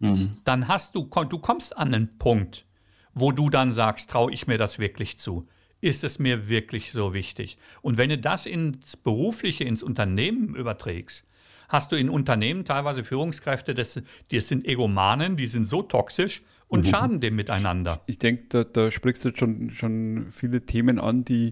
mhm. 0.00 0.38
dann 0.42 0.66
hast 0.66 0.96
du, 0.96 1.04
du 1.04 1.38
kommst 1.38 1.76
an 1.76 1.94
einen 1.94 2.18
Punkt, 2.18 2.66
wo 3.14 3.30
du 3.30 3.48
dann 3.48 3.70
sagst, 3.70 4.10
traue 4.10 4.32
ich 4.32 4.48
mir 4.48 4.58
das 4.58 4.80
wirklich 4.80 5.20
zu? 5.20 5.46
Ist 5.80 6.02
es 6.02 6.18
mir 6.18 6.48
wirklich 6.48 6.90
so 6.90 7.14
wichtig? 7.14 7.58
Und 7.80 7.96
wenn 7.96 8.10
du 8.10 8.18
das 8.18 8.44
ins 8.44 8.96
Berufliche, 8.96 9.62
ins 9.62 9.84
Unternehmen 9.84 10.56
überträgst, 10.56 11.28
hast 11.68 11.92
du 11.92 11.96
in 11.96 12.10
Unternehmen 12.10 12.64
teilweise 12.64 13.04
Führungskräfte, 13.04 13.72
das, 13.72 14.02
die 14.32 14.40
sind 14.40 14.66
Egomanen, 14.66 15.36
die 15.36 15.46
sind 15.46 15.68
so 15.68 15.80
toxisch 15.82 16.42
und 16.72 16.86
mhm. 16.86 16.88
schaden 16.88 17.20
dem 17.20 17.36
miteinander. 17.36 18.00
Ich 18.06 18.18
denke, 18.18 18.44
da, 18.48 18.64
da, 18.64 18.90
sprichst 18.90 19.22
du 19.24 19.28
jetzt 19.28 19.38
schon, 19.38 19.72
schon 19.74 20.28
viele 20.30 20.62
Themen 20.62 20.98
an, 20.98 21.22
die, 21.22 21.50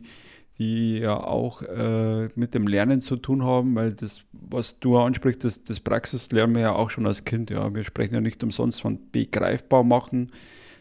die 0.59 1.01
ja 1.01 1.15
auch 1.15 1.61
äh, 1.61 2.31
mit 2.37 2.55
dem 2.55 2.67
Lernen 2.67 3.03
zu 3.03 3.17
tun 3.17 3.45
haben, 3.45 3.75
weil 3.75 3.93
das, 3.93 4.23
was 4.33 4.81
du 4.81 4.97
ansprichst, 4.97 5.45
das, 5.45 5.63
das 5.63 5.79
Praxis 5.79 6.33
lernen 6.33 6.55
wir 6.55 6.63
ja 6.63 6.73
auch 6.73 6.89
schon 6.89 7.07
als 7.07 7.27
Kind. 7.27 7.51
Ja. 7.51 7.75
Wir 7.75 7.85
sprechen 7.85 8.15
ja 8.15 8.23
nicht 8.23 8.43
umsonst 8.43 8.81
von 8.81 8.99
begreifbar 9.13 9.85
machen, 9.85 10.33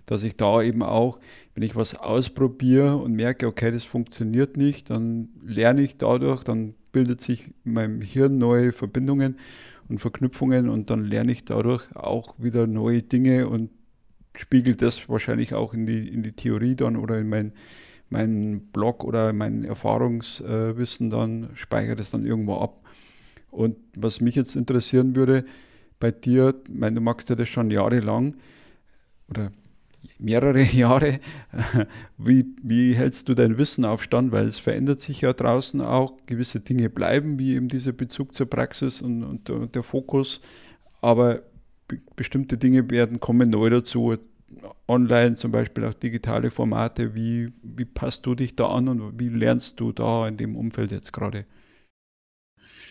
dass 0.06 0.24
ich 0.24 0.38
da 0.38 0.62
eben 0.62 0.84
auch, 0.84 1.20
wenn 1.54 1.64
ich 1.64 1.76
was 1.76 1.96
ausprobiere 1.96 2.96
und 2.96 3.16
merke, 3.16 3.46
okay, 3.46 3.72
das 3.72 3.84
funktioniert 3.84 4.56
nicht, 4.56 4.90
dann 4.90 5.28
lerne 5.46 5.82
ich 5.82 5.98
dadurch, 5.98 6.46
dann 6.46 6.76
bildet 6.94 7.20
sich 7.20 7.50
in 7.66 7.74
meinem 7.74 8.00
Hirn 8.00 8.38
neue 8.38 8.72
Verbindungen 8.72 9.36
und 9.90 9.98
Verknüpfungen 9.98 10.70
und 10.70 10.90
dann 10.90 11.04
lerne 11.04 11.34
ich 11.34 11.44
dadurch 11.44 11.94
auch 11.94 12.36
wieder 12.38 12.68
neue 12.68 13.02
Dinge 13.02 13.50
und 13.50 13.70
spiegelt 14.40 14.82
das 14.82 15.10
wahrscheinlich 15.10 15.54
auch 15.54 15.74
in 15.74 15.86
die, 15.86 16.08
in 16.08 16.24
die 16.24 16.32
Theorie 16.32 16.76
dann 16.76 16.96
oder 16.96 17.20
in 17.20 17.30
mein 17.30 17.54
mein 18.10 18.62
Blog 18.74 19.04
oder 19.04 19.34
mein 19.34 19.64
Erfahrungswissen 19.64 21.10
dann, 21.10 21.50
speichere 21.54 21.96
das 21.96 22.10
dann 22.10 22.26
irgendwo 22.26 22.56
ab. 22.58 22.84
Und 23.52 23.78
was 23.96 24.22
mich 24.22 24.36
jetzt 24.36 24.56
interessieren 24.56 25.16
würde, 25.16 25.46
bei 26.00 26.12
dir, 26.12 26.56
ich 26.68 26.74
meine, 26.74 26.96
du 26.96 27.02
machst 27.02 27.30
ja 27.30 27.36
das 27.36 27.50
schon 27.50 27.72
jahrelang 27.72 28.36
oder 29.30 29.52
mehrere 30.18 30.62
Jahre. 30.64 31.20
Wie, 32.18 32.46
wie 32.64 32.94
hältst 32.94 33.28
du 33.30 33.34
dein 33.34 33.58
Wissen 33.58 33.86
auf 33.86 34.04
Stand? 34.04 34.32
Weil 34.32 34.46
es 34.46 34.60
verändert 34.60 35.00
sich 35.00 35.22
ja 35.22 35.34
draußen 35.34 35.82
auch. 35.82 36.18
Gewisse 36.26 36.62
Dinge 36.62 36.90
bleiben, 36.90 37.38
wie 37.38 37.56
eben 37.56 37.68
dieser 37.68 37.92
Bezug 37.92 38.34
zur 38.34 38.50
Praxis 38.50 39.02
und, 39.02 39.24
und, 39.24 39.50
und 39.50 39.76
der 39.76 39.84
Fokus. 39.84 40.42
Aber 41.02 41.44
bestimmte 42.16 42.58
Dinge 42.58 42.90
werden 42.90 43.20
kommen 43.20 43.50
neu 43.50 43.70
dazu. 43.70 44.18
Online 44.88 45.36
zum 45.36 45.52
Beispiel 45.52 45.86
auch 45.86 45.94
digitale 45.94 46.52
Formate. 46.52 47.16
Wie, 47.16 47.54
wie 47.64 47.86
passt 47.86 48.26
du 48.26 48.36
dich 48.36 48.56
da 48.56 48.68
an 48.68 48.88
und 48.88 49.20
wie 49.20 49.30
lernst 49.30 49.80
du 49.80 49.92
da 49.92 50.28
in 50.28 50.38
dem 50.38 50.56
Umfeld 50.56 50.92
jetzt 50.92 51.14
gerade? 51.14 51.46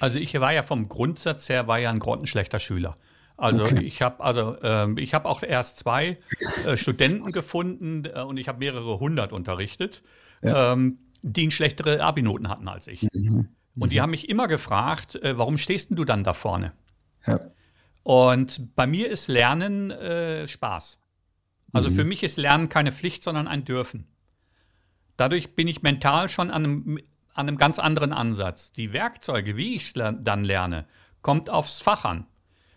Also 0.01 0.19
ich 0.19 0.39
war 0.41 0.53
ja 0.53 0.63
vom 0.63 0.89
Grundsatz 0.89 1.49
her 1.49 1.67
war 1.67 1.79
ja 1.79 1.91
ein 1.91 1.99
grottenschlechter 1.99 2.59
Schüler. 2.59 2.95
Also 3.37 3.65
okay. 3.65 3.83
ich 3.85 4.03
habe 4.03 4.23
also 4.23 4.57
ähm, 4.63 4.99
ich 4.99 5.15
habe 5.15 5.29
auch 5.29 5.43
erst 5.43 5.79
zwei 5.79 6.19
äh, 6.67 6.77
Studenten 6.77 7.31
gefunden 7.31 8.05
äh, 8.05 8.23
und 8.23 8.37
ich 8.37 8.49
habe 8.49 8.59
mehrere 8.59 8.99
hundert 8.99 9.33
unterrichtet, 9.33 10.03
ja. 10.43 10.73
ähm, 10.73 10.99
die 11.23 11.51
schlechtere 11.51 12.03
Abi-Noten 12.03 12.49
hatten 12.49 12.69
als 12.69 12.89
ich. 12.89 13.07
Mhm. 13.13 13.49
Und 13.79 13.93
die 13.93 13.97
mhm. 13.97 14.03
haben 14.03 14.11
mich 14.11 14.29
immer 14.29 14.49
gefragt, 14.49 15.15
äh, 15.17 15.39
warum 15.39 15.57
stehst 15.57 15.91
du 15.91 16.05
dann 16.05 16.25
da 16.25 16.33
vorne? 16.33 16.73
Ja. 17.27 17.41
Und 18.03 18.75
bei 18.75 18.87
mir 18.87 19.09
ist 19.09 19.29
Lernen 19.29 19.91
äh, 19.91 20.49
Spaß. 20.49 20.99
Also 21.73 21.91
mhm. 21.91 21.95
für 21.95 22.05
mich 22.05 22.23
ist 22.23 22.37
Lernen 22.37 22.69
keine 22.69 22.93
Pflicht, 22.93 23.23
sondern 23.23 23.49
ein 23.49 23.65
Dürfen. 23.65 24.07
Dadurch 25.17 25.55
bin 25.55 25.69
ich 25.69 25.83
mental 25.83 26.29
schon 26.29 26.51
an 26.51 26.65
einem, 26.65 26.99
an 27.35 27.49
einem 27.49 27.59
ganz 27.59 27.79
anderen 27.79 28.13
Ansatz. 28.13 28.73
Die 28.73 28.93
Werkzeuge, 28.93 29.57
wie 29.57 29.75
ich 29.75 29.85
es 29.85 29.93
dann 29.93 30.45
lerne, 30.45 30.87
kommt 31.23 31.51
aufs 31.51 31.81
Fach 31.81 32.05
an. 32.05 32.27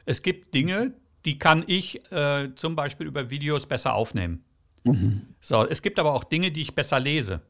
Es 0.05 0.23
gibt 0.23 0.53
Dinge, 0.53 0.93
die 1.25 1.37
kann 1.37 1.63
ich 1.67 2.11
äh, 2.11 2.49
zum 2.55 2.75
Beispiel 2.75 3.07
über 3.07 3.29
Videos 3.29 3.67
besser 3.67 3.93
aufnehmen. 3.93 4.43
Mhm. 4.83 5.27
So, 5.39 5.67
es 5.67 5.81
gibt 5.81 5.99
aber 5.99 6.13
auch 6.13 6.23
Dinge, 6.23 6.51
die 6.51 6.61
ich 6.61 6.73
besser 6.73 6.99
lese, 6.99 7.41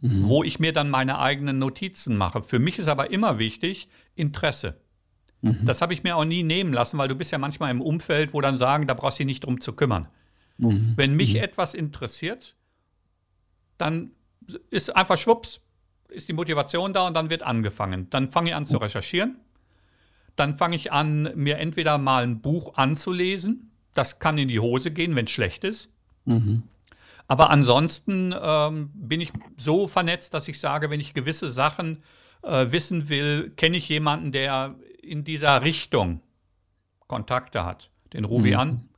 mhm. 0.00 0.28
wo 0.28 0.42
ich 0.42 0.58
mir 0.58 0.72
dann 0.72 0.90
meine 0.90 1.20
eigenen 1.20 1.58
Notizen 1.58 2.16
mache. 2.16 2.42
Für 2.42 2.58
mich 2.58 2.78
ist 2.78 2.88
aber 2.88 3.10
immer 3.12 3.38
wichtig 3.38 3.88
Interesse. 4.16 4.80
Mhm. 5.40 5.64
Das 5.64 5.80
habe 5.82 5.94
ich 5.94 6.02
mir 6.02 6.16
auch 6.16 6.24
nie 6.24 6.42
nehmen 6.42 6.72
lassen, 6.72 6.98
weil 6.98 7.08
du 7.08 7.14
bist 7.14 7.30
ja 7.30 7.38
manchmal 7.38 7.70
im 7.70 7.80
Umfeld, 7.80 8.34
wo 8.34 8.40
dann 8.40 8.56
sagen, 8.56 8.86
da 8.86 8.94
brauchst 8.94 9.18
du 9.18 9.22
dich 9.22 9.26
nicht 9.26 9.44
drum 9.44 9.60
zu 9.60 9.74
kümmern. 9.74 10.08
Mhm. 10.70 10.94
Wenn 10.96 11.14
mich 11.14 11.34
mhm. 11.34 11.40
etwas 11.40 11.74
interessiert, 11.74 12.56
dann 13.78 14.12
ist 14.70 14.94
einfach 14.94 15.18
schwupps, 15.18 15.60
ist 16.08 16.28
die 16.28 16.32
Motivation 16.32 16.92
da 16.92 17.06
und 17.06 17.14
dann 17.14 17.30
wird 17.30 17.42
angefangen. 17.42 18.08
Dann 18.10 18.30
fange 18.30 18.50
ich 18.50 18.56
an 18.56 18.66
zu 18.66 18.76
recherchieren 18.78 19.36
dann 20.36 20.54
fange 20.54 20.76
ich 20.76 20.92
an, 20.92 21.30
mir 21.34 21.58
entweder 21.58 21.98
mal 21.98 22.22
ein 22.22 22.40
Buch 22.40 22.74
anzulesen. 22.76 23.70
Das 23.94 24.18
kann 24.18 24.38
in 24.38 24.48
die 24.48 24.60
Hose 24.60 24.90
gehen, 24.90 25.14
wenn 25.14 25.26
es 25.26 25.30
schlecht 25.30 25.64
ist. 25.64 25.90
Mhm. 26.24 26.64
Aber 27.28 27.50
ansonsten 27.50 28.34
ähm, 28.40 28.90
bin 28.94 29.20
ich 29.20 29.32
so 29.56 29.86
vernetzt, 29.86 30.34
dass 30.34 30.48
ich 30.48 30.58
sage, 30.58 30.90
wenn 30.90 31.00
ich 31.00 31.14
gewisse 31.14 31.48
Sachen 31.48 32.02
äh, 32.42 32.66
wissen 32.70 33.08
will, 33.08 33.50
kenne 33.50 33.76
ich 33.76 33.88
jemanden, 33.88 34.32
der 34.32 34.74
in 35.02 35.24
dieser 35.24 35.62
Richtung 35.62 36.20
Kontakte 37.06 37.64
hat. 37.64 37.90
Den 38.12 38.24
rufe 38.24 38.48
ich 38.48 38.54
mhm. 38.54 38.60
an. 38.60 38.88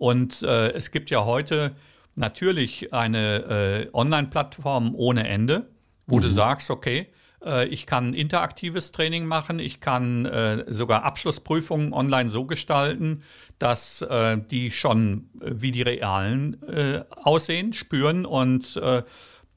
Und 0.00 0.42
äh, 0.42 0.70
es 0.72 0.92
gibt 0.92 1.10
ja 1.10 1.26
heute 1.26 1.72
natürlich 2.14 2.94
eine 2.94 3.84
äh, 3.84 3.90
Online-Plattform 3.92 4.94
ohne 4.94 5.28
Ende, 5.28 5.68
wo 6.06 6.16
mhm. 6.16 6.22
du 6.22 6.28
sagst, 6.30 6.70
okay, 6.70 7.08
äh, 7.44 7.68
ich 7.68 7.84
kann 7.84 8.14
interaktives 8.14 8.92
Training 8.92 9.26
machen. 9.26 9.58
Ich 9.58 9.80
kann 9.80 10.24
äh, 10.24 10.64
sogar 10.72 11.02
Abschlussprüfungen 11.04 11.92
online 11.92 12.30
so 12.30 12.46
gestalten, 12.46 13.24
dass 13.58 14.00
äh, 14.00 14.38
die 14.38 14.70
schon 14.70 15.28
äh, 15.38 15.50
wie 15.52 15.70
die 15.70 15.82
realen 15.82 16.62
äh, 16.62 17.04
aussehen, 17.10 17.74
spüren 17.74 18.24
und 18.24 18.78
äh, 18.78 19.02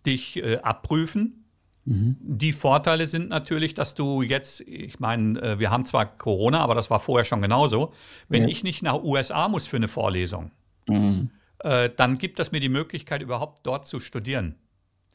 dich 0.06 0.44
abprüfen. 0.62 1.43
Mhm. 1.86 2.16
Die 2.20 2.54
Vorteile 2.54 3.06
sind 3.06 3.30
natürlich, 3.30 3.74
dass 3.74 3.96
du 3.96 4.22
jetzt, 4.22 4.62
ich 4.62 5.00
meine, 5.00 5.60
wir 5.60 5.70
haben 5.70 5.86
zwar 5.86 6.06
Corona, 6.06 6.60
aber 6.60 6.75
das 6.75 6.90
war 6.90 7.00
vorher 7.00 7.25
schon 7.25 7.42
genauso. 7.42 7.94
Wenn 8.30 8.44
ja. 8.44 8.50
ich 8.50 8.63
nicht 8.63 8.84
nach 8.84 9.04
USA 9.04 9.48
muss 9.48 9.68
für 9.68 9.78
eine 9.78 9.90
Vorlesung, 9.90 10.52
mhm. 10.88 11.30
dann 11.60 12.18
gibt 12.18 12.40
es 12.40 12.54
mir 12.54 12.62
die 12.62 12.70
Möglichkeit, 12.70 13.22
überhaupt 13.22 13.66
dort 13.66 13.86
zu 13.86 14.00
studieren. 14.00 14.56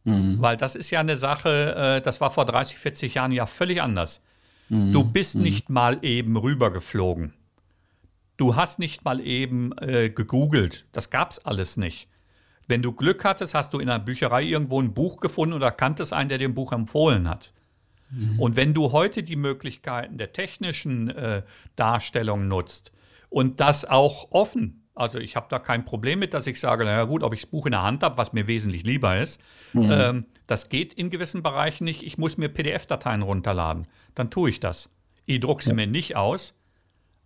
Mhm. 0.08 0.40
Weil 0.40 0.56
das 0.56 0.74
ist 0.74 0.90
ja 0.90 1.00
eine 1.00 1.16
Sache, 1.16 1.74
äh, 1.98 2.00
das 2.00 2.20
war 2.20 2.30
vor 2.30 2.44
30, 2.44 2.78
40 2.78 3.14
Jahren 3.14 3.32
ja 3.32 3.46
völlig 3.46 3.82
anders. 3.82 4.24
Mhm. 4.68 4.92
Du 4.92 5.04
bist 5.04 5.36
mhm. 5.36 5.42
nicht 5.42 5.70
mal 5.70 5.98
eben 6.02 6.36
rübergeflogen. 6.36 7.34
Du 8.36 8.56
hast 8.56 8.78
nicht 8.78 9.04
mal 9.04 9.20
eben 9.20 9.76
äh, 9.78 10.10
gegoogelt. 10.10 10.86
Das 10.92 11.10
gab's 11.10 11.38
alles 11.40 11.76
nicht. 11.76 12.08
Wenn 12.68 12.82
du 12.82 12.92
Glück 12.92 13.24
hattest, 13.24 13.54
hast 13.54 13.74
du 13.74 13.78
in 13.78 13.88
einer 13.88 13.98
Bücherei 13.98 14.42
irgendwo 14.42 14.80
ein 14.80 14.94
Buch 14.94 15.18
gefunden 15.20 15.54
oder 15.54 15.70
kanntest 15.70 16.12
einen, 16.12 16.28
der 16.28 16.38
dir 16.38 16.48
ein 16.48 16.54
Buch 16.54 16.72
empfohlen 16.72 17.28
hat. 17.28 17.52
Mhm. 18.10 18.38
Und 18.38 18.56
wenn 18.56 18.74
du 18.74 18.92
heute 18.92 19.22
die 19.22 19.36
Möglichkeiten 19.36 20.18
der 20.18 20.32
technischen 20.32 21.08
äh, 21.08 21.42
Darstellung 21.76 22.46
nutzt 22.46 22.92
und 23.30 23.60
das 23.60 23.84
auch 23.84 24.30
offen 24.30 24.84
also 24.98 25.20
ich 25.20 25.36
habe 25.36 25.46
da 25.48 25.60
kein 25.60 25.84
Problem 25.84 26.18
mit, 26.18 26.34
dass 26.34 26.48
ich 26.48 26.58
sage, 26.58 26.84
naja 26.84 27.04
gut, 27.04 27.22
ob 27.22 27.32
ich 27.32 27.42
das 27.42 27.50
Buch 27.50 27.66
in 27.66 27.72
der 27.72 27.84
Hand 27.84 28.02
habe, 28.02 28.18
was 28.18 28.32
mir 28.32 28.48
wesentlich 28.48 28.82
lieber 28.82 29.16
ist. 29.16 29.40
Mhm. 29.72 29.90
Ähm, 29.92 30.26
das 30.48 30.68
geht 30.70 30.92
in 30.92 31.08
gewissen 31.08 31.42
Bereichen 31.44 31.84
nicht. 31.84 32.02
Ich 32.02 32.18
muss 32.18 32.36
mir 32.36 32.48
PDF-Dateien 32.48 33.22
runterladen. 33.22 33.86
Dann 34.16 34.28
tue 34.28 34.50
ich 34.50 34.58
das. 34.58 34.90
Ich 35.24 35.38
drucke 35.38 35.62
sie 35.62 35.70
ja. 35.70 35.76
mir 35.76 35.86
nicht 35.86 36.16
aus, 36.16 36.58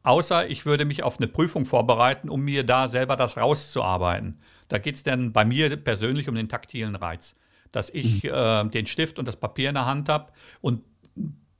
außer 0.02 0.50
ich 0.50 0.66
würde 0.66 0.84
mich 0.84 1.02
auf 1.02 1.18
eine 1.18 1.28
Prüfung 1.28 1.64
vorbereiten, 1.64 2.28
um 2.28 2.42
mir 2.42 2.62
da 2.62 2.88
selber 2.88 3.16
das 3.16 3.38
rauszuarbeiten. 3.38 4.38
Da 4.72 4.78
geht 4.78 4.94
es 4.94 5.02
dann 5.02 5.34
bei 5.34 5.44
mir 5.44 5.76
persönlich 5.76 6.30
um 6.30 6.34
den 6.34 6.48
taktilen 6.48 6.94
Reiz, 6.94 7.36
dass 7.72 7.90
ich 7.90 8.24
mhm. 8.24 8.30
äh, 8.32 8.64
den 8.70 8.86
Stift 8.86 9.18
und 9.18 9.28
das 9.28 9.36
Papier 9.36 9.68
in 9.68 9.74
der 9.74 9.84
Hand 9.84 10.08
habe 10.08 10.32
und 10.62 10.80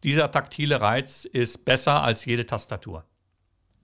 dieser 0.02 0.32
taktile 0.32 0.80
Reiz 0.80 1.26
ist 1.26 1.66
besser 1.66 2.02
als 2.02 2.24
jede 2.24 2.46
Tastatur. 2.46 3.04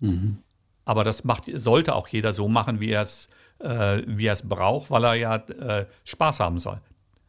Mhm. 0.00 0.38
Aber 0.86 1.04
das 1.04 1.24
macht, 1.24 1.44
sollte 1.52 1.94
auch 1.94 2.08
jeder 2.08 2.32
so 2.32 2.48
machen, 2.48 2.80
wie 2.80 2.88
er 2.88 3.02
es, 3.02 3.28
äh, 3.58 4.00
wie 4.06 4.32
braucht, 4.44 4.90
weil 4.90 5.04
er 5.04 5.14
ja 5.14 5.36
äh, 5.36 5.86
Spaß 6.04 6.40
haben 6.40 6.58
soll. 6.58 6.80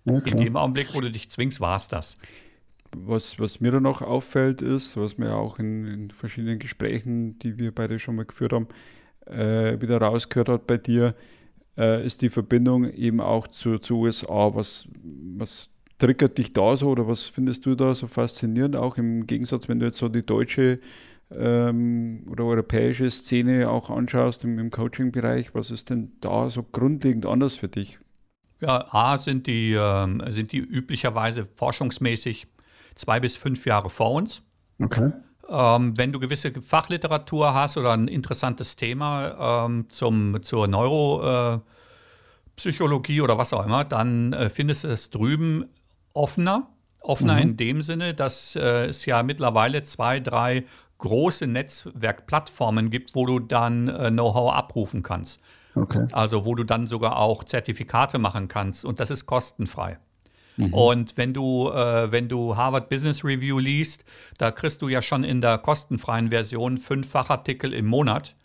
Ja, 0.05 0.19
In 0.19 0.37
dem 0.37 0.55
Augenblick, 0.55 0.95
wo 0.95 1.01
du 1.01 1.11
dich 1.11 1.29
zwingst, 1.29 1.59
war 1.59 1.75
es 1.75 1.89
das. 1.89 2.17
Was, 2.95 3.37
was 3.39 3.59
mir 3.59 3.71
da 3.71 3.81
noch 3.81 4.01
auffällt, 4.01 4.61
ist, 4.61 4.95
was 4.95 5.17
mir 5.17 5.35
auch 5.35 5.59
in, 5.59 5.85
in, 5.85 6.11
verschiedenen 6.11 6.59
Gesprächen, 6.59 7.37
die 7.39 7.57
wir 7.57 7.75
beide 7.75 7.99
schon 7.99 8.15
mal 8.15 8.23
geführt 8.23 8.53
haben, 8.53 8.69
äh, 9.25 9.81
wieder 9.81 9.97
rausgehört 9.97 10.47
hat 10.47 10.65
bei 10.65 10.77
dir, 10.77 11.13
äh, 11.77 12.05
ist 12.05 12.21
die 12.21 12.29
Verbindung 12.29 12.89
eben 12.91 13.21
auch 13.21 13.47
zu, 13.47 13.79
zu 13.79 13.97
USA. 13.97 14.55
Was, 14.55 14.87
was 15.37 15.69
triggert 15.97 16.37
dich 16.37 16.53
da 16.53 16.75
so 16.75 16.89
oder 16.89 17.07
was 17.07 17.23
findest 17.23 17.65
du 17.65 17.75
da 17.75 17.93
so 17.93 18.07
faszinierend, 18.07 18.75
auch 18.75 18.97
im 18.97 19.27
Gegensatz, 19.27 19.67
wenn 19.67 19.79
du 19.79 19.85
jetzt 19.85 19.97
so 19.97 20.09
die 20.09 20.25
deutsche 20.25 20.79
ähm, 21.31 22.25
oder 22.29 22.45
europäische 22.45 23.11
Szene 23.11 23.69
auch 23.69 23.89
anschaust 23.89 24.43
im, 24.43 24.57
im 24.57 24.71
Coaching-Bereich, 24.71 25.53
was 25.53 25.71
ist 25.71 25.89
denn 25.89 26.13
da 26.21 26.49
so 26.49 26.63
grundlegend 26.63 27.25
anders 27.25 27.55
für 27.55 27.67
dich? 27.67 27.99
Ja, 28.61 28.87
A 28.91 29.19
sind 29.19 29.47
die, 29.47 29.73
ähm, 29.73 30.21
sind 30.29 30.51
die 30.51 30.57
üblicherweise 30.57 31.45
forschungsmäßig 31.45 32.47
zwei 32.95 33.19
bis 33.19 33.35
fünf 33.35 33.65
Jahre 33.65 33.89
vor 33.89 34.13
uns. 34.13 34.41
Okay. 34.81 35.11
Ähm, 35.49 35.97
wenn 35.97 36.11
du 36.11 36.19
gewisse 36.19 36.51
Fachliteratur 36.61 37.53
hast 37.53 37.77
oder 37.77 37.93
ein 37.93 38.07
interessantes 38.07 38.75
Thema 38.75 39.65
ähm, 39.65 39.89
zum, 39.89 40.43
zur 40.43 40.67
Neuropsychologie 40.67 43.17
äh, 43.17 43.21
oder 43.21 43.37
was 43.37 43.53
auch 43.53 43.65
immer, 43.65 43.83
dann 43.83 44.33
äh, 44.33 44.49
findest 44.49 44.83
du 44.83 44.89
es 44.89 45.09
drüben 45.09 45.65
offener. 46.13 46.67
Offener 47.01 47.35
mhm. 47.35 47.41
in 47.41 47.57
dem 47.57 47.81
Sinne, 47.81 48.13
dass 48.13 48.55
äh, 48.55 48.87
es 48.87 49.05
ja 49.05 49.23
mittlerweile 49.23 49.83
zwei, 49.83 50.19
drei 50.19 50.65
große 50.99 51.47
Netzwerkplattformen 51.47 52.89
gibt, 52.89 53.15
wo 53.15 53.25
du 53.25 53.39
dann 53.39 53.87
äh, 53.87 54.11
Know-how 54.11 54.53
abrufen 54.53 55.01
kannst. 55.01 55.41
Okay. 55.75 56.07
Also 56.11 56.45
wo 56.45 56.55
du 56.55 56.63
dann 56.63 56.87
sogar 56.87 57.17
auch 57.17 57.43
Zertifikate 57.43 58.19
machen 58.19 58.47
kannst 58.47 58.85
und 58.85 58.99
das 58.99 59.09
ist 59.09 59.25
kostenfrei. 59.25 59.97
Mhm. 60.59 60.73
Und 60.73 61.17
wenn 61.17 61.33
du, 61.33 61.69
äh, 61.69 62.11
wenn 62.11 62.27
du 62.27 62.57
Harvard 62.57 62.89
Business 62.89 63.23
Review 63.23 63.59
liest, 63.59 64.03
da 64.37 64.51
kriegst 64.51 64.81
du 64.81 64.89
ja 64.89 65.01
schon 65.01 65.23
in 65.23 65.39
der 65.39 65.57
kostenfreien 65.57 66.29
Version 66.29 66.77
fünf 66.77 67.09
Fachartikel 67.09 67.73
im 67.73 67.85
Monat. 67.85 68.35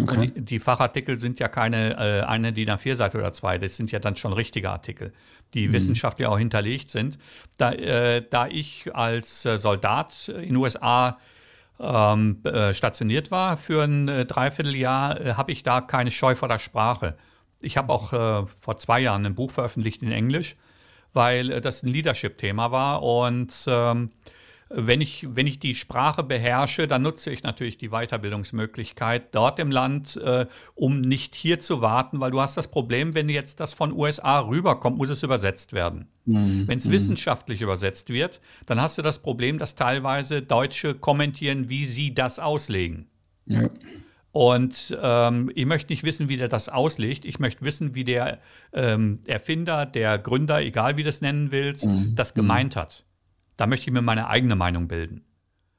Okay. 0.00 0.30
Die, 0.34 0.40
die, 0.42 0.58
Fachartikel 0.58 1.18
sind 1.18 1.40
ja 1.40 1.48
keine 1.48 1.96
äh, 1.96 2.22
eine 2.24 2.52
DIN 2.52 2.70
A4-Seite 2.70 3.18
oder 3.18 3.32
zwei, 3.32 3.58
das 3.58 3.76
sind 3.76 3.90
ja 3.90 3.98
dann 3.98 4.16
schon 4.16 4.32
richtige 4.32 4.70
Artikel, 4.70 5.12
die 5.54 5.68
mhm. 5.68 5.72
wissenschaftlich 5.72 6.28
auch 6.28 6.38
hinterlegt 6.38 6.90
sind. 6.90 7.18
Da, 7.56 7.72
äh, 7.72 8.22
da 8.28 8.46
ich 8.46 8.94
als 8.94 9.44
äh, 9.44 9.58
Soldat 9.58 10.28
in 10.28 10.48
den 10.48 10.56
USA 10.56 11.18
ähm, 11.80 12.38
äh, 12.44 12.74
stationiert 12.74 13.30
war 13.30 13.56
für 13.56 13.82
ein 13.82 14.08
äh, 14.08 14.26
Dreivierteljahr, 14.26 15.20
äh, 15.20 15.34
habe 15.34 15.52
ich 15.52 15.62
da 15.62 15.80
keine 15.80 16.10
Scheu 16.10 16.34
vor 16.34 16.48
der 16.48 16.58
Sprache. 16.58 17.16
Ich 17.60 17.76
habe 17.76 17.92
auch 17.92 18.48
vor 18.60 18.76
zwei 18.76 18.98
Jahren 18.98 19.24
ein 19.24 19.36
Buch 19.36 19.52
veröffentlicht 19.52 20.02
in 20.02 20.10
Englisch, 20.10 20.56
weil 21.12 21.50
äh, 21.50 21.60
das 21.60 21.82
ein 21.82 21.88
Leadership-Thema 21.88 22.70
war 22.70 23.02
und 23.02 23.52
ähm, 23.66 24.10
Wenn 24.74 25.02
ich, 25.02 25.26
wenn 25.28 25.46
ich 25.46 25.58
die 25.58 25.74
Sprache 25.74 26.22
beherrsche, 26.22 26.86
dann 26.86 27.02
nutze 27.02 27.30
ich 27.30 27.42
natürlich 27.42 27.76
die 27.76 27.90
Weiterbildungsmöglichkeit 27.90 29.34
dort 29.34 29.58
im 29.58 29.70
Land, 29.70 30.16
äh, 30.16 30.46
um 30.74 31.02
nicht 31.02 31.34
hier 31.34 31.60
zu 31.60 31.82
warten, 31.82 32.20
weil 32.20 32.30
du 32.30 32.40
hast 32.40 32.56
das 32.56 32.68
Problem, 32.68 33.12
wenn 33.12 33.28
jetzt 33.28 33.60
das 33.60 33.74
von 33.74 33.92
USA 33.92 34.40
rüberkommt, 34.40 34.96
muss 34.96 35.10
es 35.10 35.22
übersetzt 35.22 35.74
werden. 35.74 36.08
Mhm. 36.24 36.68
Wenn 36.68 36.78
es 36.78 36.88
mhm. 36.88 36.92
wissenschaftlich 36.92 37.60
übersetzt 37.60 38.08
wird, 38.08 38.40
dann 38.64 38.80
hast 38.80 38.96
du 38.96 39.02
das 39.02 39.18
Problem, 39.18 39.58
dass 39.58 39.74
teilweise 39.74 40.40
Deutsche 40.40 40.94
kommentieren, 40.94 41.68
wie 41.68 41.84
sie 41.84 42.14
das 42.14 42.38
auslegen. 42.38 43.08
Ja. 43.44 43.68
Und 44.32 44.96
ähm, 45.00 45.50
ich 45.54 45.66
möchte 45.66 45.92
nicht 45.92 46.04
wissen, 46.04 46.30
wie 46.30 46.38
der 46.38 46.48
das 46.48 46.70
auslegt. 46.70 47.26
Ich 47.26 47.38
möchte 47.38 47.62
wissen, 47.62 47.94
wie 47.94 48.04
der 48.04 48.40
ähm, 48.72 49.20
Erfinder, 49.26 49.84
der 49.84 50.18
Gründer, 50.18 50.62
egal 50.62 50.96
wie 50.96 51.02
du 51.02 51.10
es 51.10 51.20
nennen 51.20 51.52
willst, 51.52 51.86
mhm. 51.86 52.14
das 52.14 52.32
gemeint 52.32 52.74
hat. 52.74 53.04
Da 53.58 53.66
möchte 53.66 53.88
ich 53.88 53.92
mir 53.92 54.00
meine 54.00 54.28
eigene 54.28 54.56
Meinung 54.56 54.88
bilden. 54.88 55.22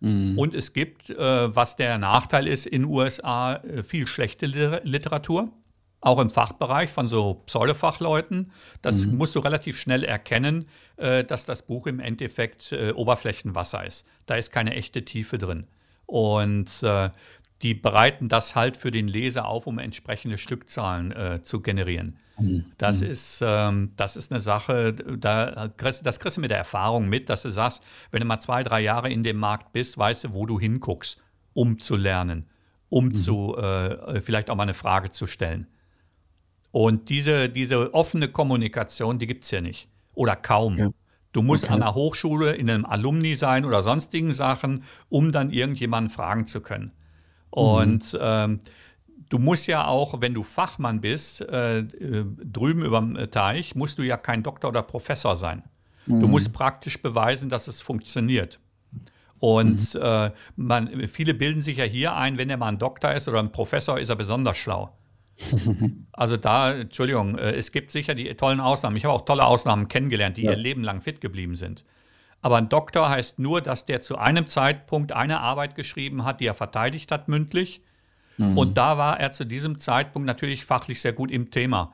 Mhm. 0.02 0.38
Und 0.38 0.54
es 0.54 0.74
gibt, 0.74 1.10
äh, 1.10 1.56
was 1.56 1.78
der 1.78 1.98
Nachteil 1.98 2.48
ist, 2.48 2.68
in 2.68 2.84
den 2.84 2.92
USA 2.92 3.56
äh, 3.56 3.82
viel 3.82 4.06
schlechte 4.06 4.46
Literatur, 4.46 5.52
auch 6.00 6.20
im 6.20 6.30
Fachbereich 6.30 6.92
von 6.92 7.08
so 7.08 7.42
Pseudofachleuten. 7.46 8.52
Das 8.84 9.06
mhm. 9.06 9.18
musst 9.18 9.36
du 9.36 9.40
relativ 9.40 9.80
schnell 9.80 10.04
erkennen, 10.04 10.66
äh, 10.98 11.24
dass 11.24 11.46
das 11.46 11.64
Buch 11.64 11.88
im 11.88 12.00
Endeffekt 12.00 12.72
äh, 12.72 12.92
Oberflächenwasser 12.92 13.84
ist. 13.84 14.06
Da 14.28 14.36
ist 14.36 14.52
keine 14.52 14.76
echte 14.76 15.06
Tiefe 15.06 15.40
drin. 15.40 15.66
Und 16.06 16.84
äh, 16.84 17.10
die 17.62 17.74
bereiten 17.74 18.28
das 18.28 18.56
halt 18.56 18.78
für 18.78 18.92
den 18.92 19.08
Leser 19.08 19.48
auf, 19.48 19.68
um 19.68 19.80
entsprechende 19.80 20.38
Stückzahlen 20.38 21.12
äh, 21.12 21.44
zu 21.44 21.62
generieren. 21.62 22.18
Mhm. 22.38 22.66
Das, 22.78 23.02
mhm. 23.02 23.08
ist, 23.08 23.42
ähm, 23.44 23.92
das 23.96 24.16
ist 24.16 24.32
eine 24.32 24.42
Sache, 24.42 24.94
da 24.94 25.70
kriegst, 25.78 26.06
das 26.06 26.20
kriegst 26.20 26.38
du 26.38 26.42
mit 26.42 26.52
der 26.52 26.58
Erfahrung 26.58 27.08
mit, 27.08 27.30
dass 27.30 27.44
du 27.44 27.50
sagst, 27.50 27.84
wenn 28.12 28.22
du 28.22 28.26
mal 28.26 28.40
zwei, 28.40 28.64
drei 28.64 28.82
Jahre 28.82 29.10
in 29.10 29.24
dem 29.24 29.38
Markt 29.38 29.72
bist, 29.72 29.98
weißt 29.98 30.26
du, 30.26 30.34
wo 30.34 30.46
du 30.46 30.60
hinguckst, 30.60 31.22
um 31.54 31.78
zu 31.78 31.96
lernen, 31.96 32.48
um 32.90 33.06
mhm. 33.06 33.16
zu 33.16 33.56
äh, 33.58 34.22
vielleicht 34.22 34.50
auch 34.50 34.56
mal 34.56 34.64
eine 34.64 34.74
Frage 34.74 35.12
zu 35.12 35.28
stellen. 35.28 35.68
Und 36.72 37.10
diese, 37.10 37.50
diese 37.50 37.94
offene 37.94 38.28
Kommunikation, 38.30 39.20
die 39.20 39.28
gibt 39.28 39.44
es 39.44 39.52
ja 39.52 39.62
nicht. 39.62 39.88
Oder 40.16 40.36
kaum. 40.36 40.76
Ja. 40.76 40.90
Du 41.32 41.42
musst 41.42 41.66
okay. 41.66 41.74
an 41.74 41.80
der 41.82 41.94
Hochschule 41.94 42.54
in 42.54 42.70
einem 42.70 42.86
Alumni 42.86 43.36
sein 43.36 43.66
oder 43.66 43.82
sonstigen 43.82 44.34
Sachen, 44.34 44.84
um 45.10 45.32
dann 45.32 45.52
irgendjemanden 45.52 46.10
fragen 46.10 46.48
zu 46.48 46.62
können. 46.62 46.92
Und 47.54 48.14
mhm. 48.14 48.20
ähm, 48.20 48.60
du 49.30 49.38
musst 49.38 49.68
ja 49.68 49.86
auch, 49.86 50.22
wenn 50.22 50.34
du 50.34 50.42
Fachmann 50.42 51.02
bist, 51.02 51.42
äh, 51.42 51.82
äh 51.82 52.26
drüben 52.44 52.84
über 52.84 53.00
dem 53.00 53.30
Teich, 53.30 53.76
musst 53.76 54.00
du 54.00 54.02
ja 54.02 54.18
kein 54.18 54.42
Doktor 54.42 54.70
oder 54.70 54.82
Professor 54.82 55.36
sein. 55.36 55.62
Mhm. 56.08 56.22
Du 56.22 56.28
musst 56.28 56.52
praktisch 56.52 57.00
beweisen, 57.00 57.50
dass 57.50 57.68
es 57.68 57.80
funktioniert. 57.84 58.60
Und 59.40 59.94
mhm. 59.94 60.02
äh, 60.02 60.32
man, 60.56 61.08
viele 61.08 61.36
bilden 61.36 61.62
sich 61.62 61.78
ja 61.78 61.84
hier 61.84 62.16
ein, 62.16 62.40
wenn 62.40 62.50
er 62.50 62.58
mal 62.58 62.70
ein 62.70 62.80
Doktor 62.80 63.14
ist 63.14 63.28
oder 63.28 63.38
ein 63.38 63.52
Professor, 63.52 64.00
ist 64.00 64.10
er 64.10 64.16
besonders 64.16 64.58
schlau. 64.58 64.98
also 66.12 66.38
da, 66.38 66.74
Entschuldigung, 66.74 67.38
äh, 67.38 67.52
es 67.52 67.72
gibt 67.72 67.92
sicher 67.92 68.16
die 68.16 68.34
tollen 68.34 68.60
Ausnahmen. 68.60 68.98
Ich 68.98 69.06
habe 69.06 69.14
auch 69.14 69.26
tolle 69.26 69.46
Ausnahmen 69.46 69.90
kennengelernt, 69.90 70.38
die 70.38 70.44
ja. 70.44 70.52
ihr 70.52 70.58
Leben 70.58 70.84
lang 70.84 71.02
fit 71.02 71.22
geblieben 71.22 71.56
sind. 71.56 71.86
Aber 72.44 72.58
ein 72.58 72.68
Doktor 72.68 73.10
heißt 73.10 73.40
nur, 73.40 73.62
dass 73.62 73.86
der 73.86 74.02
zu 74.02 74.18
einem 74.18 74.48
Zeitpunkt 74.48 75.14
eine 75.14 75.40
Arbeit 75.40 75.76
geschrieben 75.76 76.26
hat, 76.26 76.42
die 76.42 76.46
er 76.46 76.54
verteidigt 76.54 77.10
hat 77.10 77.30
mündlich. 77.30 77.82
Mhm. 78.38 78.58
Und 78.58 78.78
da 78.78 78.98
war 78.98 79.18
er 79.18 79.32
zu 79.32 79.46
diesem 79.46 79.80
Zeitpunkt 79.80 80.26
natürlich 80.26 80.66
fachlich 80.66 81.00
sehr 81.00 81.14
gut 81.14 81.32
im 81.32 81.52
Thema. 81.52 81.94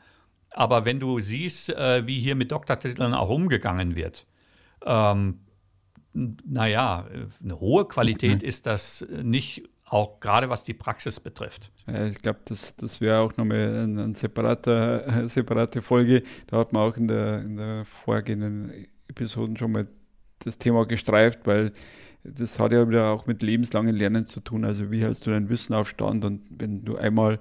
Aber 0.49 0.85
wenn 0.85 0.99
du 0.99 1.19
siehst, 1.19 1.69
äh, 1.69 2.07
wie 2.07 2.19
hier 2.19 2.35
mit 2.35 2.51
Doktortiteln 2.51 3.13
auch 3.13 3.29
umgegangen 3.29 3.95
wird, 3.95 4.25
ähm, 4.83 5.41
naja, 6.13 7.05
eine 7.43 7.59
hohe 7.59 7.87
Qualität 7.87 8.37
okay. 8.37 8.47
ist 8.47 8.65
das 8.65 9.05
nicht, 9.21 9.69
auch 9.85 10.19
gerade 10.19 10.49
was 10.49 10.63
die 10.63 10.73
Praxis 10.73 11.19
betrifft. 11.19 11.71
Ja, 11.85 12.07
ich 12.07 12.17
glaube, 12.17 12.39
das, 12.45 12.75
das 12.75 12.99
wäre 13.01 13.19
auch 13.19 13.37
nochmal 13.37 13.83
eine, 13.83 14.03
eine 14.03 14.15
separate, 14.15 15.25
separate 15.27 15.83
Folge. 15.83 16.23
Da 16.47 16.57
hat 16.57 16.73
man 16.73 16.89
auch 16.89 16.97
in 16.97 17.07
der, 17.07 17.41
in 17.41 17.57
der 17.57 17.85
vorgehenden 17.85 18.87
Episoden 19.07 19.55
schon 19.55 19.73
mal 19.73 19.87
das 20.39 20.57
Thema 20.57 20.85
gestreift, 20.85 21.45
weil 21.45 21.71
das 22.23 22.59
hat 22.59 22.71
ja 22.71 22.87
wieder 22.87 23.11
auch 23.11 23.27
mit 23.27 23.43
lebenslangen 23.43 23.95
Lernen 23.95 24.25
zu 24.25 24.41
tun. 24.41 24.65
Also 24.65 24.91
wie 24.91 25.01
hältst 25.01 25.25
du 25.25 25.31
dein 25.31 25.49
Wissen 25.49 25.73
auf 25.73 25.89
Stand 25.89 26.25
und 26.25 26.41
wenn 26.49 26.83
du 26.83 26.97
einmal 26.97 27.39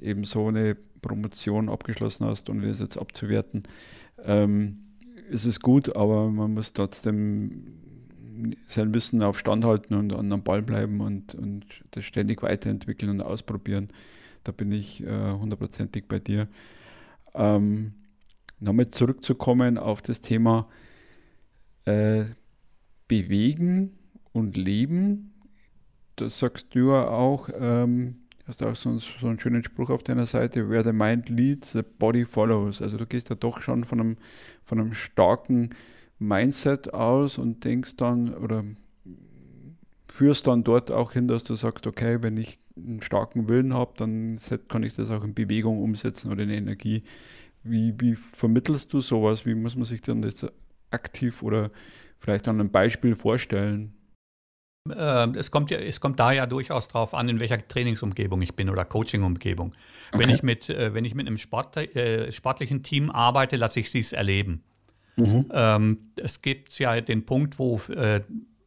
eben 0.00 0.24
so 0.24 0.48
eine 0.48 0.76
Promotion 1.00 1.68
abgeschlossen 1.68 2.26
hast, 2.26 2.48
ohne 2.48 2.66
das 2.68 2.80
jetzt 2.80 2.96
abzuwerten, 2.96 3.64
ähm, 4.24 4.78
ist 5.30 5.44
es 5.44 5.60
gut, 5.60 5.96
aber 5.96 6.30
man 6.30 6.54
muss 6.54 6.72
trotzdem 6.72 7.78
sein 8.66 8.94
Wissen 8.94 9.22
auf 9.22 9.38
Stand 9.38 9.64
halten 9.64 9.94
und 9.94 10.14
an 10.14 10.32
am 10.32 10.42
Ball 10.42 10.62
bleiben 10.62 11.00
und, 11.00 11.34
und 11.34 11.66
das 11.90 12.04
ständig 12.04 12.42
weiterentwickeln 12.42 13.10
und 13.10 13.22
ausprobieren. 13.22 13.88
Da 14.44 14.52
bin 14.52 14.72
ich 14.72 15.04
äh, 15.04 15.32
hundertprozentig 15.32 16.04
bei 16.08 16.18
dir. 16.18 16.48
Ähm, 17.34 17.92
nochmal 18.60 18.88
zurückzukommen 18.88 19.78
auf 19.78 20.02
das 20.02 20.20
Thema 20.20 20.68
äh, 21.84 22.24
bewegen 23.08 23.98
und 24.32 24.56
leben. 24.56 25.32
Das 26.16 26.38
sagst 26.38 26.74
du 26.74 26.90
ja 26.90 27.08
auch, 27.08 27.48
ähm, 27.58 28.16
hast 28.46 28.64
auch 28.64 28.76
so, 28.76 28.98
so, 28.98 29.26
einen 29.26 29.38
schönen 29.38 29.64
Spruch 29.64 29.90
auf 29.90 30.02
deiner 30.02 30.26
Seite, 30.26 30.68
where 30.68 30.84
the 30.84 30.92
mind 30.92 31.28
leads, 31.28 31.72
the 31.72 31.82
body 31.82 32.24
follows. 32.24 32.82
Also 32.82 32.96
du 32.96 33.06
gehst 33.06 33.30
ja 33.30 33.36
doch 33.36 33.60
schon 33.60 33.84
von 33.84 34.00
einem, 34.00 34.16
von 34.62 34.80
einem 34.80 34.94
starken 34.94 35.70
Mindset 36.18 36.94
aus 36.94 37.38
und 37.38 37.64
denkst 37.64 37.96
dann 37.96 38.34
oder 38.34 38.64
führst 40.08 40.46
dann 40.46 40.62
dort 40.62 40.90
auch 40.90 41.12
hin, 41.12 41.26
dass 41.26 41.44
du 41.44 41.54
sagst, 41.54 41.86
okay, 41.86 42.22
wenn 42.22 42.36
ich 42.36 42.58
einen 42.76 43.00
starken 43.00 43.48
Willen 43.48 43.74
habe, 43.74 43.92
dann 43.96 44.38
kann 44.68 44.82
ich 44.82 44.94
das 44.94 45.10
auch 45.10 45.24
in 45.24 45.34
Bewegung 45.34 45.82
umsetzen 45.82 46.30
oder 46.30 46.42
in 46.42 46.50
Energie. 46.50 47.02
Wie, 47.64 47.94
wie 47.98 48.14
vermittelst 48.14 48.92
du 48.92 49.00
sowas? 49.00 49.46
Wie 49.46 49.54
muss 49.54 49.76
man 49.76 49.84
sich 49.84 50.02
dann 50.02 50.22
das 50.22 50.46
aktiv 50.92 51.42
oder 51.42 51.70
vielleicht 52.18 52.48
an 52.48 52.60
einem 52.60 52.70
Beispiel 52.70 53.14
vorstellen? 53.14 53.94
Ähm, 54.90 55.34
es 55.36 55.50
kommt, 55.50 55.70
ja, 55.70 55.78
es 55.78 56.00
kommt 56.00 56.18
da 56.18 56.32
ja 56.32 56.46
durchaus 56.46 56.88
darauf 56.88 57.14
an, 57.14 57.28
in 57.28 57.38
welcher 57.38 57.66
Trainingsumgebung 57.66 58.42
ich 58.42 58.56
bin 58.56 58.68
oder 58.68 58.84
Coachingumgebung. 58.84 59.74
Okay. 60.12 60.22
Wenn, 60.22 60.34
ich 60.34 60.42
mit, 60.42 60.68
äh, 60.70 60.92
wenn 60.92 61.04
ich 61.04 61.14
mit 61.14 61.26
einem 61.26 61.38
Sport, 61.38 61.76
äh, 61.76 62.32
sportlichen 62.32 62.82
Team 62.82 63.10
arbeite, 63.10 63.56
lasse 63.56 63.80
ich 63.80 63.90
sie 63.90 64.00
es 64.00 64.12
erleben. 64.12 64.64
Mhm. 65.16 65.46
Ähm, 65.52 65.98
es 66.16 66.42
gibt 66.42 66.76
ja 66.78 67.00
den 67.00 67.26
Punkt, 67.26 67.58
wo 67.58 67.80
äh, 67.90 68.22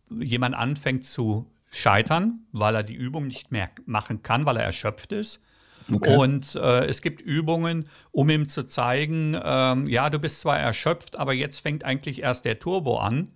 jemand 0.10 0.56
anfängt 0.56 1.06
zu 1.06 1.52
scheitern, 1.70 2.46
weil 2.54 2.76
er 2.76 2.84
die 2.84 2.94
Übung 2.94 3.28
nicht 3.28 3.52
mehr 3.52 3.70
machen 3.86 4.24
kann, 4.24 4.46
weil 4.46 4.58
er 4.58 4.64
erschöpft 4.64 5.12
ist. 5.12 5.44
Okay. 5.92 6.16
Und 6.16 6.56
äh, 6.56 6.86
es 6.86 7.02
gibt 7.02 7.22
Übungen, 7.22 7.88
um 8.12 8.30
ihm 8.30 8.48
zu 8.48 8.64
zeigen, 8.64 9.40
ähm, 9.44 9.88
ja, 9.88 10.10
du 10.10 10.20
bist 10.20 10.42
zwar 10.42 10.60
erschöpft, 10.60 11.18
aber 11.18 11.34
jetzt 11.34 11.60
fängt 11.60 11.84
eigentlich 11.84 12.22
erst 12.22 12.46
der 12.46 12.60
Turbo 12.60 12.98
an. 12.98 13.32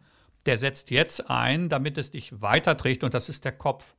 Der 0.45 0.57
setzt 0.57 0.89
jetzt 0.89 1.29
ein, 1.29 1.69
damit 1.69 1.97
es 1.97 2.11
dich 2.11 2.41
weiterträgt 2.41 3.03
und 3.03 3.13
das 3.13 3.29
ist 3.29 3.45
der 3.45 3.51
Kopf. 3.51 3.95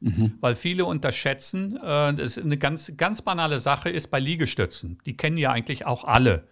Mhm. 0.00 0.38
Weil 0.40 0.56
viele 0.56 0.86
unterschätzen, 0.86 1.76
äh, 1.76 2.14
das 2.14 2.36
ist 2.36 2.44
eine 2.44 2.56
ganz, 2.56 2.92
ganz 2.96 3.20
banale 3.22 3.60
Sache 3.60 3.90
ist 3.90 4.10
bei 4.10 4.18
Liegestützen. 4.18 4.98
Die 5.04 5.16
kennen 5.16 5.36
ja 5.36 5.52
eigentlich 5.52 5.84
auch 5.84 6.04
alle. 6.04 6.48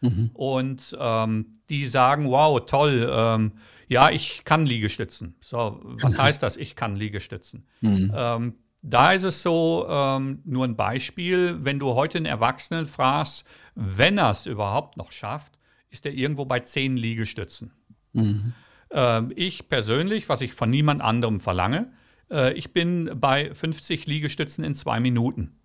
Mhm. 0.00 0.30
Und 0.34 0.96
ähm, 0.98 1.46
die 1.70 1.86
sagen, 1.86 2.28
wow, 2.28 2.64
toll, 2.64 3.10
ähm, 3.10 3.52
ja, 3.88 4.10
ich 4.10 4.44
kann 4.44 4.66
Liegestützen. 4.66 5.34
So, 5.40 5.80
was 5.82 6.18
heißt 6.22 6.42
das, 6.42 6.56
ich 6.56 6.76
kann 6.76 6.96
Liegestützen? 6.96 7.66
Mhm. 7.80 8.12
Ähm, 8.14 8.54
da 8.82 9.12
ist 9.12 9.24
es 9.24 9.42
so, 9.42 9.86
ähm, 9.88 10.40
nur 10.44 10.64
ein 10.66 10.76
Beispiel, 10.76 11.56
wenn 11.60 11.78
du 11.78 11.94
heute 11.94 12.18
einen 12.18 12.26
Erwachsenen 12.26 12.86
fragst, 12.86 13.46
wenn 13.74 14.18
er 14.18 14.30
es 14.30 14.46
überhaupt 14.46 14.96
noch 14.96 15.12
schafft, 15.12 15.52
ist 15.90 16.06
er 16.06 16.12
irgendwo 16.12 16.44
bei 16.44 16.60
zehn 16.60 16.96
Liegestützen. 16.96 17.72
Mhm. 18.12 18.54
Ähm, 18.90 19.32
ich 19.36 19.68
persönlich, 19.68 20.28
was 20.28 20.40
ich 20.40 20.54
von 20.54 20.70
niemand 20.70 21.02
anderem 21.02 21.40
verlange, 21.40 21.92
äh, 22.30 22.52
ich 22.54 22.72
bin 22.72 23.10
bei 23.14 23.54
50 23.54 24.06
Liegestützen 24.06 24.64
in 24.64 24.74
zwei 24.74 25.00
Minuten. 25.00 25.58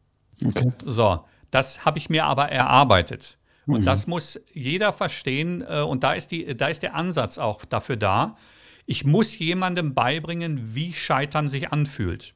Okay. 0.44 0.72
So, 0.84 1.26
das 1.52 1.86
habe 1.86 1.98
ich 1.98 2.10
mir 2.10 2.26
aber 2.26 2.50
erarbeitet. 2.50 3.38
Und 3.66 3.82
mhm. 3.82 3.86
das 3.86 4.08
muss 4.08 4.40
jeder 4.54 4.94
verstehen. 4.94 5.64
Äh, 5.68 5.82
und 5.82 6.04
da 6.04 6.14
ist, 6.14 6.32
die, 6.32 6.56
da 6.56 6.68
ist 6.68 6.84
der 6.84 6.96
Ansatz 6.96 7.38
auch 7.38 7.66
dafür 7.66 7.96
da. 7.96 8.36
Ich 8.86 9.06
muss 9.06 9.38
jemandem 9.40 9.96
beibringen, 9.96 10.76
wie 10.76 10.94
Scheitern 10.94 11.50
sich 11.50 11.72
anfühlt. 11.72 12.35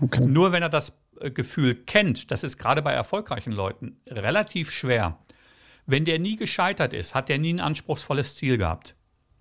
Okay. 0.00 0.26
Nur 0.26 0.52
wenn 0.52 0.62
er 0.62 0.68
das 0.68 0.98
äh, 1.20 1.30
Gefühl 1.30 1.74
kennt, 1.74 2.30
das 2.30 2.44
ist 2.44 2.58
gerade 2.58 2.82
bei 2.82 2.92
erfolgreichen 2.92 3.52
Leuten 3.52 4.00
relativ 4.06 4.70
schwer. 4.70 5.18
Wenn 5.86 6.04
der 6.04 6.18
nie 6.18 6.36
gescheitert 6.36 6.92
ist, 6.92 7.14
hat 7.14 7.28
der 7.28 7.38
nie 7.38 7.54
ein 7.54 7.60
anspruchsvolles 7.60 8.36
Ziel 8.36 8.58
gehabt. 8.58 8.94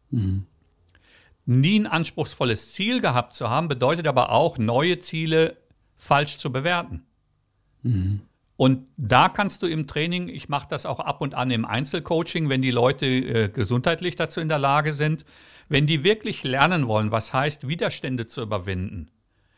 Mhm. 0.09 0.45
Nie 1.45 1.79
ein 1.79 1.87
anspruchsvolles 1.87 2.73
Ziel 2.73 3.01
gehabt 3.01 3.33
zu 3.33 3.49
haben, 3.49 3.67
bedeutet 3.67 4.07
aber 4.07 4.31
auch, 4.31 4.57
neue 4.57 4.99
Ziele 4.99 5.57
falsch 5.95 6.37
zu 6.37 6.51
bewerten. 6.51 7.05
Mhm. 7.83 8.21
Und 8.55 8.89
da 8.97 9.29
kannst 9.29 9.61
du 9.61 9.67
im 9.67 9.85
Training, 9.85 10.29
ich 10.29 10.49
mache 10.49 10.67
das 10.69 10.85
auch 10.85 10.99
ab 10.99 11.21
und 11.21 11.35
an 11.35 11.51
im 11.51 11.63
Einzelcoaching, 11.63 12.49
wenn 12.49 12.61
die 12.61 12.71
Leute 12.71 13.05
äh, 13.05 13.49
gesundheitlich 13.49 14.15
dazu 14.15 14.39
in 14.41 14.49
der 14.49 14.57
Lage 14.57 14.93
sind, 14.93 15.25
wenn 15.69 15.85
die 15.85 16.03
wirklich 16.03 16.43
lernen 16.43 16.87
wollen, 16.87 17.11
was 17.11 17.33
heißt, 17.33 17.67
Widerstände 17.67 18.25
zu 18.25 18.41
überwinden, 18.41 19.11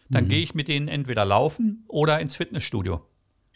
dann 0.09 0.25
mhm. 0.25 0.29
gehe 0.29 0.39
ich 0.39 0.53
mit 0.53 0.67
denen 0.67 0.87
entweder 0.87 1.25
laufen 1.25 1.85
oder 1.87 2.19
ins 2.19 2.35
Fitnessstudio. 2.35 3.01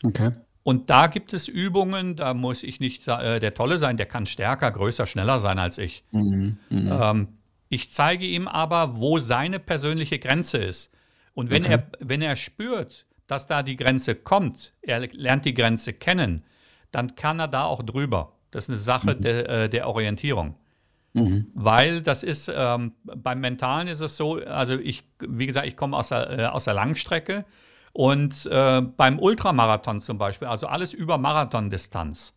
Okay. 0.03 0.31
Und 0.63 0.89
da 0.89 1.07
gibt 1.07 1.33
es 1.33 1.47
Übungen, 1.47 2.15
da 2.15 2.33
muss 2.33 2.63
ich 2.63 2.79
nicht 2.79 3.07
äh, 3.07 3.39
der 3.39 3.53
Tolle 3.53 3.77
sein, 3.77 3.97
der 3.97 4.05
kann 4.05 4.25
stärker, 4.25 4.71
größer, 4.71 5.05
schneller 5.05 5.39
sein 5.39 5.59
als 5.59 5.77
ich. 5.77 6.05
Mhm. 6.11 6.57
Mhm. 6.69 6.89
Ähm, 6.91 7.27
ich 7.69 7.91
zeige 7.91 8.25
ihm 8.25 8.47
aber, 8.47 8.99
wo 8.99 9.19
seine 9.19 9.59
persönliche 9.59 10.19
Grenze 10.19 10.59
ist. 10.59 10.93
Und 11.33 11.49
wenn, 11.49 11.63
okay. 11.63 11.73
er, 11.73 11.87
wenn 11.99 12.21
er 12.21 12.35
spürt, 12.35 13.07
dass 13.27 13.47
da 13.47 13.63
die 13.63 13.75
Grenze 13.75 14.15
kommt, 14.15 14.73
er 14.81 14.99
lernt 15.11 15.45
die 15.45 15.53
Grenze 15.53 15.91
kennen, 15.93 16.43
dann 16.91 17.15
kann 17.15 17.39
er 17.39 17.47
da 17.47 17.63
auch 17.65 17.83
drüber. 17.83 18.33
Das 18.51 18.65
ist 18.65 18.69
eine 18.69 18.77
Sache 18.77 19.15
mhm. 19.15 19.21
der, 19.21 19.49
äh, 19.49 19.69
der, 19.69 19.87
Orientierung. 19.87 20.55
Mhm. 21.13 21.52
Weil 21.54 22.02
das 22.02 22.23
ist, 22.23 22.52
ähm, 22.54 22.93
beim 23.04 23.39
Mentalen 23.39 23.88
ist 23.88 24.02
es 24.02 24.17
so, 24.17 24.36
also 24.43 24.73
ich, 24.73 25.04
wie 25.19 25.45
gesagt, 25.45 25.67
ich 25.67 25.78
komme 25.78 25.95
aus 25.95 26.10
der, 26.10 26.39
äh, 26.39 26.45
aus 26.45 26.65
der 26.65 26.73
Langstrecke 26.73 27.45
und 27.93 28.47
äh, 28.47 28.82
beim 28.82 29.19
Ultramarathon 29.19 30.02
zum 30.02 30.17
Beispiel, 30.17 30.47
also 30.47 30.67
alles 30.67 30.93
über 30.93 31.19
Marathondistanz, 31.19 32.34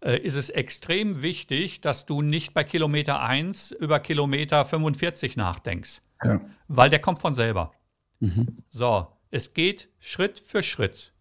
äh, 0.00 0.18
ist 0.18 0.36
es 0.36 0.50
extrem 0.50 1.22
wichtig, 1.22 1.80
dass 1.80 2.04
du 2.04 2.20
nicht 2.20 2.52
bei 2.52 2.64
Kilometer 2.64 3.22
1 3.22 3.72
über 3.72 3.98
Kilometer 4.00 4.64
45 4.64 5.36
nachdenkst. 5.36 6.02
Ja. 6.22 6.40
Weil 6.68 6.90
der 6.90 6.98
kommt 6.98 7.18
von 7.18 7.34
selber. 7.34 7.72
Mhm. 8.20 8.58
So, 8.68 9.08
es 9.30 9.54
geht 9.54 9.88
Schritt 9.98 10.38
für 10.38 10.62
Schritt. 10.62 11.14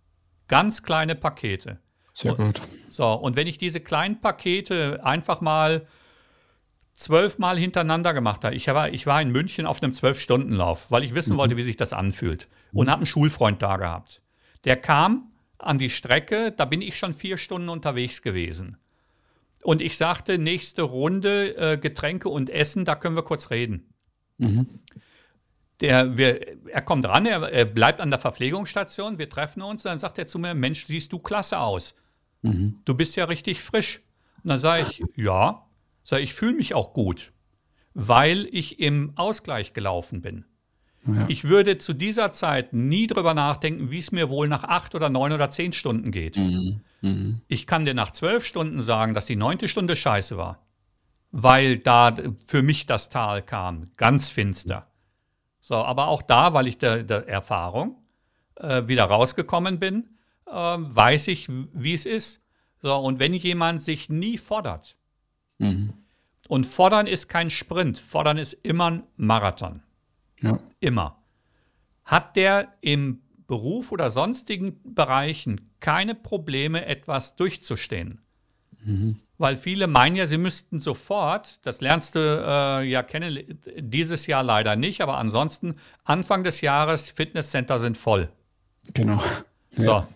Ganz 0.47 0.83
kleine 0.83 1.15
Pakete. 1.15 1.79
Sehr 2.11 2.35
gut. 2.35 2.61
So, 2.89 3.13
und 3.13 3.37
wenn 3.37 3.47
ich 3.47 3.57
diese 3.57 3.79
kleinen 3.79 4.19
Pakete 4.19 4.99
einfach 5.03 5.39
mal 5.39 5.87
zwölfmal 6.93 7.57
hintereinander 7.57 8.13
gemacht 8.13 8.43
habe, 8.43 8.55
ich 8.55 8.67
war, 8.67 8.89
ich 8.89 9.05
war 9.05 9.21
in 9.21 9.31
München 9.31 9.65
auf 9.65 9.81
einem 9.81 9.93
Zwölf-Stunden-Lauf, 9.93 10.91
weil 10.91 11.03
ich 11.03 11.15
wissen 11.15 11.33
mhm. 11.33 11.37
wollte, 11.37 11.57
wie 11.57 11.63
sich 11.63 11.77
das 11.77 11.93
anfühlt. 11.93 12.47
Und 12.73 12.85
mhm. 12.85 12.91
habe 12.91 12.99
einen 12.99 13.05
Schulfreund 13.05 13.61
da 13.61 13.77
gehabt. 13.77 14.21
Der 14.65 14.75
kam 14.75 15.31
an 15.57 15.77
die 15.77 15.89
Strecke, 15.89 16.51
da 16.51 16.65
bin 16.65 16.81
ich 16.81 16.97
schon 16.97 17.13
vier 17.13 17.37
Stunden 17.37 17.69
unterwegs 17.69 18.21
gewesen. 18.21 18.77
Und 19.63 19.81
ich 19.81 19.97
sagte, 19.97 20.37
nächste 20.37 20.81
Runde 20.81 21.55
äh, 21.55 21.77
Getränke 21.77 22.29
und 22.29 22.49
Essen, 22.49 22.85
da 22.85 22.95
können 22.95 23.15
wir 23.15 23.23
kurz 23.23 23.51
reden. 23.51 23.93
Mhm. 24.37 24.79
Der, 25.81 26.17
wir, 26.17 26.67
er 26.67 26.81
kommt 26.81 27.05
ran, 27.05 27.25
er, 27.25 27.41
er, 27.51 27.65
bleibt 27.65 28.01
an 28.01 28.11
der 28.11 28.19
Verpflegungsstation, 28.19 29.17
wir 29.17 29.29
treffen 29.29 29.61
uns, 29.63 29.83
dann 29.83 29.97
sagt 29.97 30.19
er 30.19 30.27
zu 30.27 30.37
mir, 30.37 30.53
Mensch, 30.53 30.85
siehst 30.85 31.11
du 31.11 31.19
klasse 31.19 31.59
aus. 31.59 31.95
Mhm. 32.41 32.79
Du 32.85 32.93
bist 32.93 33.15
ja 33.15 33.25
richtig 33.25 33.61
frisch. 33.61 34.01
Und 34.43 34.49
dann 34.49 34.57
sage 34.57 34.83
ich, 34.83 35.03
ja, 35.15 35.63
sag 36.03 36.21
ich, 36.21 36.33
fühle 36.33 36.53
mich 36.53 36.73
auch 36.73 36.93
gut, 36.93 37.31
weil 37.93 38.47
ich 38.51 38.79
im 38.79 39.13
Ausgleich 39.15 39.73
gelaufen 39.73 40.21
bin. 40.21 40.45
Ja. 41.05 41.25
Ich 41.27 41.45
würde 41.45 41.77
zu 41.77 41.93
dieser 41.93 42.31
Zeit 42.31 42.73
nie 42.73 43.07
drüber 43.07 43.33
nachdenken, 43.33 43.91
wie 43.91 43.97
es 43.97 44.11
mir 44.11 44.29
wohl 44.29 44.47
nach 44.47 44.63
acht 44.63 44.93
oder 44.93 45.09
neun 45.09 45.31
oder 45.31 45.49
zehn 45.49 45.73
Stunden 45.73 46.11
geht. 46.11 46.37
Mhm. 46.37 46.81
Mhm. 47.01 47.41
Ich 47.47 47.65
kann 47.65 47.85
dir 47.85 47.95
nach 47.95 48.11
zwölf 48.11 48.45
Stunden 48.45 48.81
sagen, 48.81 49.13
dass 49.13 49.25
die 49.25 49.35
neunte 49.35 49.67
Stunde 49.67 49.95
scheiße 49.95 50.37
war, 50.37 50.59
weil 51.31 51.79
da 51.79 52.15
für 52.45 52.61
mich 52.61 52.85
das 52.85 53.09
Tal 53.09 53.41
kam, 53.41 53.87
ganz 53.97 54.29
finster. 54.29 54.91
So, 55.59 55.75
aber 55.75 56.07
auch 56.07 56.21
da, 56.21 56.53
weil 56.53 56.67
ich 56.67 56.77
der, 56.77 57.03
der 57.03 57.27
Erfahrung 57.27 57.95
äh, 58.55 58.87
wieder 58.87 59.05
rausgekommen 59.05 59.79
bin, 59.79 60.17
äh, 60.47 60.51
weiß 60.51 61.27
ich, 61.29 61.47
wie 61.49 61.93
es 61.93 62.05
ist. 62.05 62.43
So, 62.81 62.95
und 62.95 63.19
wenn 63.19 63.33
jemand 63.33 63.81
sich 63.81 64.09
nie 64.09 64.37
fordert, 64.37 64.97
mhm. 65.61 65.93
und 66.47 66.65
fordern 66.65 67.07
ist 67.07 67.27
kein 67.27 67.49
Sprint, 67.49 67.99
fordern 67.99 68.37
ist 68.37 68.53
immer 68.53 68.91
ein 68.91 69.03
Marathon. 69.17 69.81
Ja. 70.39 70.59
Immer. 70.79 71.17
Hat 72.03 72.35
der 72.35 72.73
im 72.81 73.21
Beruf 73.47 73.91
oder 73.91 74.09
sonstigen 74.09 74.79
Bereichen 74.83 75.71
keine 75.79 76.15
Probleme, 76.15 76.85
etwas 76.85 77.35
durchzustehen? 77.35 78.21
Mhm. 78.83 79.19
Weil 79.37 79.55
viele 79.55 79.87
meinen 79.87 80.15
ja, 80.15 80.27
sie 80.27 80.37
müssten 80.37 80.79
sofort, 80.79 81.65
das 81.65 81.81
lernst 81.81 82.15
du 82.15 82.19
äh, 82.19 82.83
ja 82.83 83.01
kennen, 83.01 83.59
dieses 83.77 84.27
Jahr 84.27 84.43
leider 84.43 84.75
nicht, 84.75 85.01
aber 85.01 85.17
ansonsten 85.17 85.75
Anfang 86.03 86.43
des 86.43 86.61
Jahres, 86.61 87.09
Fitnesscenter 87.09 87.79
sind 87.79 87.97
voll. 87.97 88.29
Genau. 88.93 89.21
So. 89.69 89.83
Ja. 89.83 90.07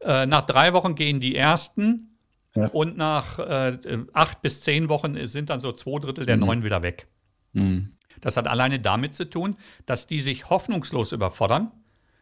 Äh, 0.00 0.26
nach 0.26 0.42
drei 0.42 0.72
Wochen 0.72 0.94
gehen 0.94 1.20
die 1.20 1.36
ersten 1.36 2.15
ja. 2.56 2.68
und 2.68 2.96
nach 2.96 3.38
äh, 3.38 3.78
acht 4.12 4.42
bis 4.42 4.62
zehn 4.62 4.88
Wochen 4.88 5.26
sind 5.26 5.50
dann 5.50 5.60
so 5.60 5.72
zwei 5.72 5.98
Drittel 6.00 6.26
der 6.26 6.36
mhm. 6.36 6.46
neuen 6.46 6.64
wieder 6.64 6.82
weg. 6.82 7.08
Mhm. 7.52 7.92
Das 8.20 8.36
hat 8.36 8.48
alleine 8.48 8.80
damit 8.80 9.14
zu 9.14 9.28
tun, 9.28 9.56
dass 9.84 10.06
die 10.06 10.20
sich 10.20 10.48
hoffnungslos 10.48 11.12
überfordern, 11.12 11.70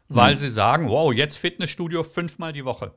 weil 0.08 0.32
mhm. 0.32 0.38
sie 0.38 0.50
sagen, 0.50 0.88
wow, 0.88 1.12
jetzt 1.12 1.36
Fitnessstudio 1.36 2.02
fünfmal 2.02 2.52
die 2.52 2.64
Woche. 2.64 2.92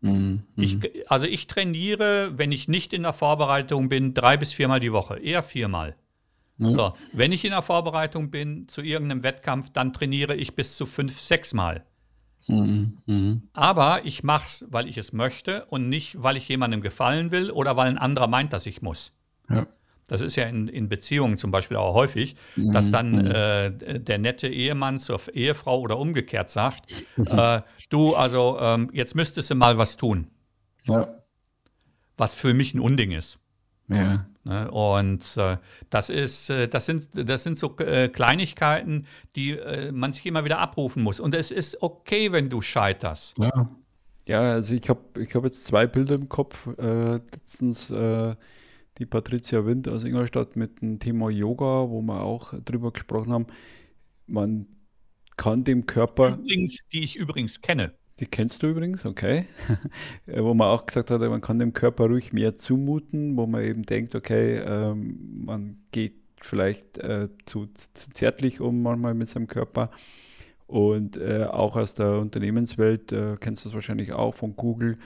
Mhm. 0.00 0.44
Ich, 0.56 0.78
also 1.10 1.26
ich 1.26 1.46
trainiere, 1.46 2.38
wenn 2.38 2.52
ich 2.52 2.68
nicht 2.68 2.92
in 2.92 3.02
der 3.02 3.12
Vorbereitung 3.12 3.88
bin, 3.88 4.14
drei 4.14 4.36
bis 4.36 4.52
viermal 4.52 4.80
die 4.80 4.92
Woche, 4.92 5.18
eher 5.18 5.42
viermal. 5.42 5.96
Mhm. 6.58 6.70
So, 6.70 6.94
wenn 7.12 7.32
ich 7.32 7.44
in 7.44 7.50
der 7.50 7.62
Vorbereitung 7.62 8.30
bin 8.30 8.68
zu 8.68 8.82
irgendeinem 8.82 9.22
Wettkampf, 9.22 9.70
dann 9.70 9.92
trainiere 9.92 10.36
ich 10.36 10.54
bis 10.54 10.76
zu 10.76 10.86
fünf, 10.86 11.20
sechs 11.20 11.54
Mal. 11.54 11.84
Mhm. 12.48 12.98
Mhm. 13.06 13.42
Aber 13.52 14.04
ich 14.04 14.22
mache 14.22 14.44
es, 14.46 14.64
weil 14.68 14.88
ich 14.88 14.98
es 14.98 15.12
möchte 15.12 15.64
und 15.66 15.88
nicht, 15.88 16.22
weil 16.22 16.36
ich 16.36 16.48
jemandem 16.48 16.80
gefallen 16.80 17.30
will 17.30 17.50
oder 17.50 17.76
weil 17.76 17.88
ein 17.88 17.98
anderer 17.98 18.28
meint, 18.28 18.52
dass 18.52 18.66
ich 18.66 18.82
muss. 18.82 19.12
Ja. 19.48 19.66
Das 20.08 20.20
ist 20.20 20.36
ja 20.36 20.44
in, 20.44 20.68
in 20.68 20.88
Beziehungen 20.88 21.36
zum 21.36 21.50
Beispiel 21.50 21.76
auch 21.76 21.94
häufig, 21.94 22.36
mhm. 22.54 22.70
dass 22.70 22.90
dann 22.92 23.10
mhm. 23.12 23.30
äh, 23.30 23.98
der 23.98 24.18
nette 24.18 24.46
Ehemann 24.46 25.00
zur 25.00 25.20
Ehefrau 25.34 25.80
oder 25.80 25.98
umgekehrt 25.98 26.48
sagt, 26.48 26.94
äh, 27.16 27.62
du, 27.88 28.14
also 28.14 28.58
ähm, 28.60 28.90
jetzt 28.92 29.16
müsstest 29.16 29.50
du 29.50 29.56
mal 29.56 29.78
was 29.78 29.96
tun. 29.96 30.28
Ja. 30.84 31.08
Was 32.16 32.34
für 32.34 32.54
mich 32.54 32.72
ein 32.74 32.80
Unding 32.80 33.10
ist. 33.10 33.40
Ja. 33.88 34.26
Ne? 34.46 34.70
Und 34.70 35.36
äh, 35.36 35.56
das 35.90 36.08
ist, 36.08 36.50
äh, 36.50 36.68
das 36.68 36.86
sind, 36.86 37.08
das 37.14 37.42
sind 37.42 37.58
so 37.58 37.76
äh, 37.78 38.08
Kleinigkeiten, 38.08 39.06
die 39.34 39.58
man 39.92 40.12
sich 40.12 40.24
immer 40.24 40.44
wieder 40.44 40.58
abrufen 40.58 41.02
muss. 41.02 41.18
Und 41.18 41.34
es 41.34 41.50
ist 41.50 41.82
okay, 41.82 42.30
wenn 42.30 42.48
du 42.48 42.62
scheiterst. 42.62 43.36
Ja, 43.38 43.68
ja 44.26 44.40
also 44.40 44.74
ich 44.74 44.88
habe 44.88 45.00
ich 45.18 45.34
hab 45.34 45.44
jetzt 45.44 45.64
zwei 45.64 45.86
Bilder 45.86 46.14
im 46.14 46.28
Kopf. 46.28 46.68
Letztens 46.78 47.92
die 48.98 49.06
Patricia 49.06 49.66
Wind 49.66 49.88
aus 49.88 50.04
Ingolstadt 50.04 50.56
mit 50.56 50.80
dem 50.80 50.98
Thema 50.98 51.28
Yoga, 51.28 51.90
wo 51.90 52.00
wir 52.00 52.22
auch 52.22 52.54
drüber 52.64 52.92
gesprochen 52.92 53.32
haben. 53.32 53.46
Man 54.26 54.66
kann 55.36 55.64
dem 55.64 55.84
Körper. 55.86 56.38
Übrigens, 56.38 56.78
die 56.92 57.04
ich 57.04 57.16
übrigens 57.16 57.60
kenne. 57.60 57.92
Die 58.18 58.26
kennst 58.26 58.62
du 58.62 58.68
übrigens, 58.68 59.04
okay. 59.04 59.46
wo 60.26 60.54
man 60.54 60.68
auch 60.68 60.86
gesagt 60.86 61.10
hat, 61.10 61.20
man 61.20 61.40
kann 61.42 61.58
dem 61.58 61.74
Körper 61.74 62.06
ruhig 62.06 62.32
mehr 62.32 62.54
zumuten, 62.54 63.36
wo 63.36 63.46
man 63.46 63.62
eben 63.62 63.84
denkt, 63.84 64.14
okay, 64.14 64.56
ähm, 64.56 65.44
man 65.44 65.78
geht 65.92 66.14
vielleicht 66.40 66.98
äh, 66.98 67.28
zu, 67.44 67.66
zu, 67.66 68.10
zärtlich 68.12 68.60
um 68.60 68.82
manchmal 68.82 69.14
mit 69.14 69.28
seinem 69.28 69.48
Körper. 69.48 69.90
Und 70.66 71.16
äh, 71.16 71.44
auch 71.44 71.76
aus 71.76 71.94
der 71.94 72.18
Unternehmenswelt 72.18 73.12
äh, 73.12 73.36
kennst 73.38 73.64
du 73.64 73.68
das 73.68 73.74
wahrscheinlich 73.74 74.12
auch 74.12 74.32
von 74.32 74.56
Google 74.56 74.96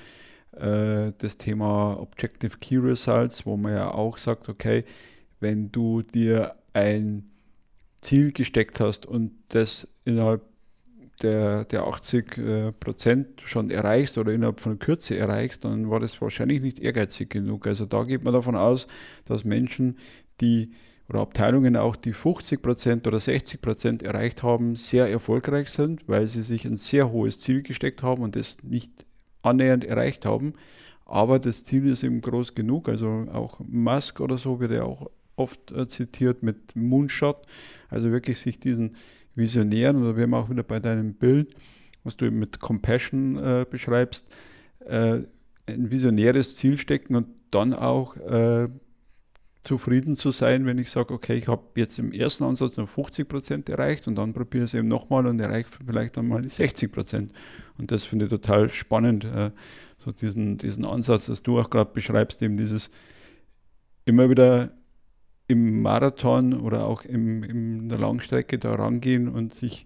äh, 0.53 1.13
das 1.19 1.37
Thema 1.37 1.99
Objective 2.01 2.59
Key 2.59 2.79
Results, 2.79 3.45
wo 3.45 3.57
man 3.57 3.73
ja 3.73 3.91
auch 3.91 4.19
sagt, 4.19 4.49
okay, 4.49 4.85
wenn 5.41 5.71
du 5.71 6.03
dir 6.03 6.55
ein 6.73 7.31
Ziel 8.01 8.33
gesteckt 8.33 8.81
hast 8.81 9.05
und 9.05 9.33
das 9.49 9.87
innerhalb 10.05 10.43
der, 11.23 11.65
der 11.65 11.85
80 11.85 12.39
äh, 12.39 12.73
Prozent 12.73 13.41
schon 13.45 13.71
erreichst 13.71 14.19
oder 14.19 14.33
innerhalb 14.33 14.61
von 14.61 14.79
Kürze 14.79 15.17
erreichst, 15.17 15.65
dann 15.65 15.91
war 15.91 16.01
das 16.01 16.21
wahrscheinlich 16.21 16.61
nicht 16.63 16.79
ehrgeizig 16.79 17.31
genug. 17.31 17.67
Also 17.67 17.87
da 17.87 18.03
geht 18.05 18.25
man 18.25 18.33
davon 18.33 18.57
aus, 18.57 18.87
dass 19.25 19.45
Menschen, 19.45 19.99
die 20.41 20.71
oder 21.09 21.21
Abteilungen 21.21 21.77
auch, 21.77 21.97
die 21.97 22.13
50 22.13 22.63
Prozent 22.63 23.07
oder 23.07 23.19
60 23.19 23.61
Prozent 23.61 24.03
erreicht 24.03 24.45
haben, 24.45 24.77
sehr 24.77 25.11
erfolgreich 25.11 25.69
sind, 25.71 26.09
weil 26.09 26.29
sie 26.29 26.43
sich 26.43 26.65
ein 26.65 26.77
sehr 26.77 27.11
hohes 27.11 27.41
Ziel 27.41 27.63
gesteckt 27.63 28.03
haben 28.03 28.23
und 28.23 28.37
das 28.37 28.57
nicht 28.63 29.05
annähernd 29.43 29.85
erreicht 29.85 30.25
haben. 30.25 30.55
Aber 31.05 31.41
das 31.41 31.65
Ziel 31.65 31.87
ist 31.87 32.05
eben 32.05 32.21
groß 32.21 32.55
genug. 32.55 32.89
Also 32.89 33.27
auch 33.33 33.59
Musk 33.59 34.21
oder 34.21 34.39
so 34.39 34.61
wird 34.61 34.71
ja 34.71 34.85
auch 34.85 35.11
oft 35.35 35.73
äh, 35.73 35.89
zitiert 35.89 36.45
mit 36.45 36.77
Moonshot. 36.77 37.45
Also 37.89 38.13
wirklich 38.13 38.39
sich 38.39 38.61
diesen 38.61 38.95
Visionären, 39.41 39.97
oder 39.97 40.17
wir 40.17 40.23
haben 40.25 40.35
auch 40.35 40.51
wieder 40.51 40.63
bei 40.63 40.79
deinem 40.79 41.15
Bild, 41.15 41.55
was 42.05 42.17
du 42.17 42.31
mit 42.31 42.61
Compassion 42.61 43.37
äh, 43.37 43.67
beschreibst, 43.69 44.33
äh, 44.87 45.21
ein 45.67 45.91
visionäres 45.91 46.57
Ziel 46.57 46.79
stecken 46.79 47.17
und 47.17 47.27
dann 47.51 47.75
auch 47.75 48.17
äh, 48.17 48.69
zufrieden 49.63 50.15
zu 50.15 50.31
sein, 50.31 50.65
wenn 50.65 50.79
ich 50.79 50.91
sage, 50.91 51.13
okay, 51.13 51.35
ich 51.35 51.49
habe 51.49 51.63
jetzt 51.77 51.99
im 51.99 52.13
ersten 52.13 52.45
Ansatz 52.45 52.77
nur 52.77 52.87
50 52.87 53.29
Prozent 53.29 53.69
erreicht 53.69 54.09
und 54.09 54.15
dann 54.17 54.33
probiere 54.33 54.65
ich 54.65 54.71
es 54.71 54.75
eben 54.75 54.89
nochmal 54.89 55.27
und 55.27 55.39
erreiche 55.41 55.69
vielleicht 55.87 56.17
dann 56.17 56.29
mal 56.29 56.41
die 56.41 56.49
60 56.49 56.91
Prozent. 56.91 57.33
Und 57.77 57.91
das 57.91 58.05
finde 58.05 58.27
ich 58.27 58.31
total 58.31 58.69
spannend, 58.71 59.25
äh, 59.25 59.51
so 59.99 60.13
diesen, 60.13 60.57
diesen 60.57 60.87
Ansatz, 60.87 61.27
dass 61.27 61.43
du 61.43 61.59
auch 61.59 61.69
gerade 61.69 61.91
beschreibst, 61.93 62.41
eben 62.43 62.57
dieses 62.57 62.91
immer 64.07 64.31
wieder 64.31 64.73
im 65.51 65.83
Marathon 65.83 66.55
oder 66.55 66.87
auch 66.87 67.05
im, 67.05 67.43
in 67.43 67.89
der 67.89 67.99
Langstrecke 67.99 68.59
da 68.59 68.75
rangehen 68.75 69.29
und 69.29 69.55
sich 69.55 69.85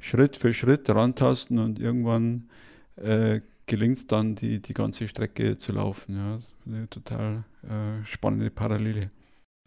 Schritt 0.00 0.36
für 0.36 0.52
Schritt 0.54 0.88
rantasten 0.88 1.58
und 1.58 1.78
irgendwann 1.78 2.48
äh, 2.96 3.40
gelingt 3.66 3.98
es 3.98 4.06
dann, 4.06 4.34
die, 4.34 4.60
die 4.60 4.74
ganze 4.74 5.06
Strecke 5.06 5.56
zu 5.58 5.72
laufen. 5.72 6.16
Ja, 6.16 6.36
das 6.36 6.44
ist 6.44 6.52
eine 6.66 6.88
total 6.88 7.44
äh, 7.62 8.04
spannende 8.04 8.50
Parallele. 8.50 9.10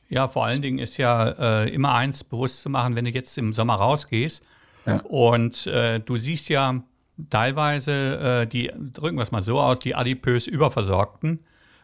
Ja, 0.10 0.28
vor 0.28 0.46
allen 0.46 0.62
Dingen 0.62 0.80
ist 0.80 0.98
ja 0.98 1.30
äh, 1.64 1.70
immer 1.70 1.94
eins 1.94 2.24
bewusst 2.24 2.62
zu 2.62 2.70
machen, 2.70 2.96
wenn 2.96 3.06
du 3.06 3.12
jetzt 3.12 3.38
im 3.38 3.54
Sommer 3.54 3.76
rausgehst 3.76 4.44
ja. 4.86 5.02
und 5.02 5.68
äh, 5.68 6.00
du 6.00 6.18
siehst 6.18 6.50
ja 6.50 6.82
teilweise 7.30 8.42
äh, 8.44 8.48
die, 8.48 8.72
drücken 8.76 9.18
wir 9.18 9.24
es 9.24 9.32
mal 9.32 9.42
so 9.42 9.60
aus, 9.60 9.80
die 9.80 9.94
adipös 9.94 10.48
Überversorgten 10.48 11.40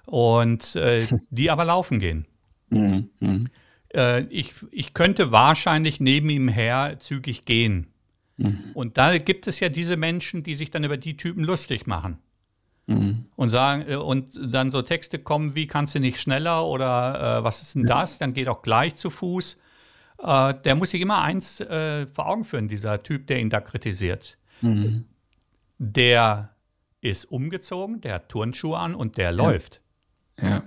und 0.05 0.75
äh, 0.75 1.05
die 1.29 1.51
aber 1.51 1.65
laufen 1.65 1.99
gehen. 1.99 2.25
Mhm. 2.73 3.09
Mhm. 3.19 3.47
Äh, 3.93 4.21
ich, 4.25 4.53
ich 4.71 4.93
könnte 4.93 5.31
wahrscheinlich 5.31 5.99
neben 5.99 6.29
ihm 6.29 6.47
her 6.47 6.97
zügig 6.99 7.45
gehen. 7.45 7.87
Mhm. 8.37 8.71
Und 8.73 8.97
da 8.97 9.17
gibt 9.17 9.47
es 9.47 9.59
ja 9.59 9.69
diese 9.69 9.97
Menschen, 9.97 10.43
die 10.43 10.55
sich 10.55 10.71
dann 10.71 10.83
über 10.83 10.97
die 10.97 11.17
Typen 11.17 11.43
lustig 11.43 11.87
machen. 11.87 12.17
Mhm. 12.85 13.25
Und 13.35 13.49
sagen, 13.49 13.85
äh, 13.87 13.95
und 13.95 14.37
dann 14.53 14.71
so 14.71 14.81
Texte 14.81 15.19
kommen, 15.19 15.55
wie 15.55 15.67
kannst 15.67 15.95
du 15.95 15.99
nicht 15.99 16.19
schneller 16.19 16.65
oder 16.65 17.39
äh, 17.39 17.43
was 17.43 17.61
ist 17.61 17.75
denn 17.75 17.85
das? 17.85 18.17
Dann 18.17 18.33
geht 18.33 18.49
auch 18.49 18.61
gleich 18.61 18.95
zu 18.95 19.09
Fuß. 19.09 19.57
Äh, 20.19 20.53
der 20.65 20.75
muss 20.75 20.91
sich 20.91 21.01
immer 21.01 21.21
eins 21.21 21.61
äh, 21.61 22.07
vor 22.07 22.27
Augen 22.27 22.43
führen, 22.43 22.67
dieser 22.67 23.01
Typ, 23.01 23.27
der 23.27 23.39
ihn 23.39 23.49
da 23.49 23.61
kritisiert. 23.61 24.37
Mhm. 24.61 25.05
Der 25.77 26.49
ist 27.01 27.25
umgezogen, 27.25 28.01
der 28.01 28.15
hat 28.15 28.29
Turnschuhe 28.29 28.77
an 28.77 28.95
und 28.95 29.17
der 29.17 29.25
ja. 29.25 29.31
läuft. 29.31 29.81
Ja. 30.41 30.63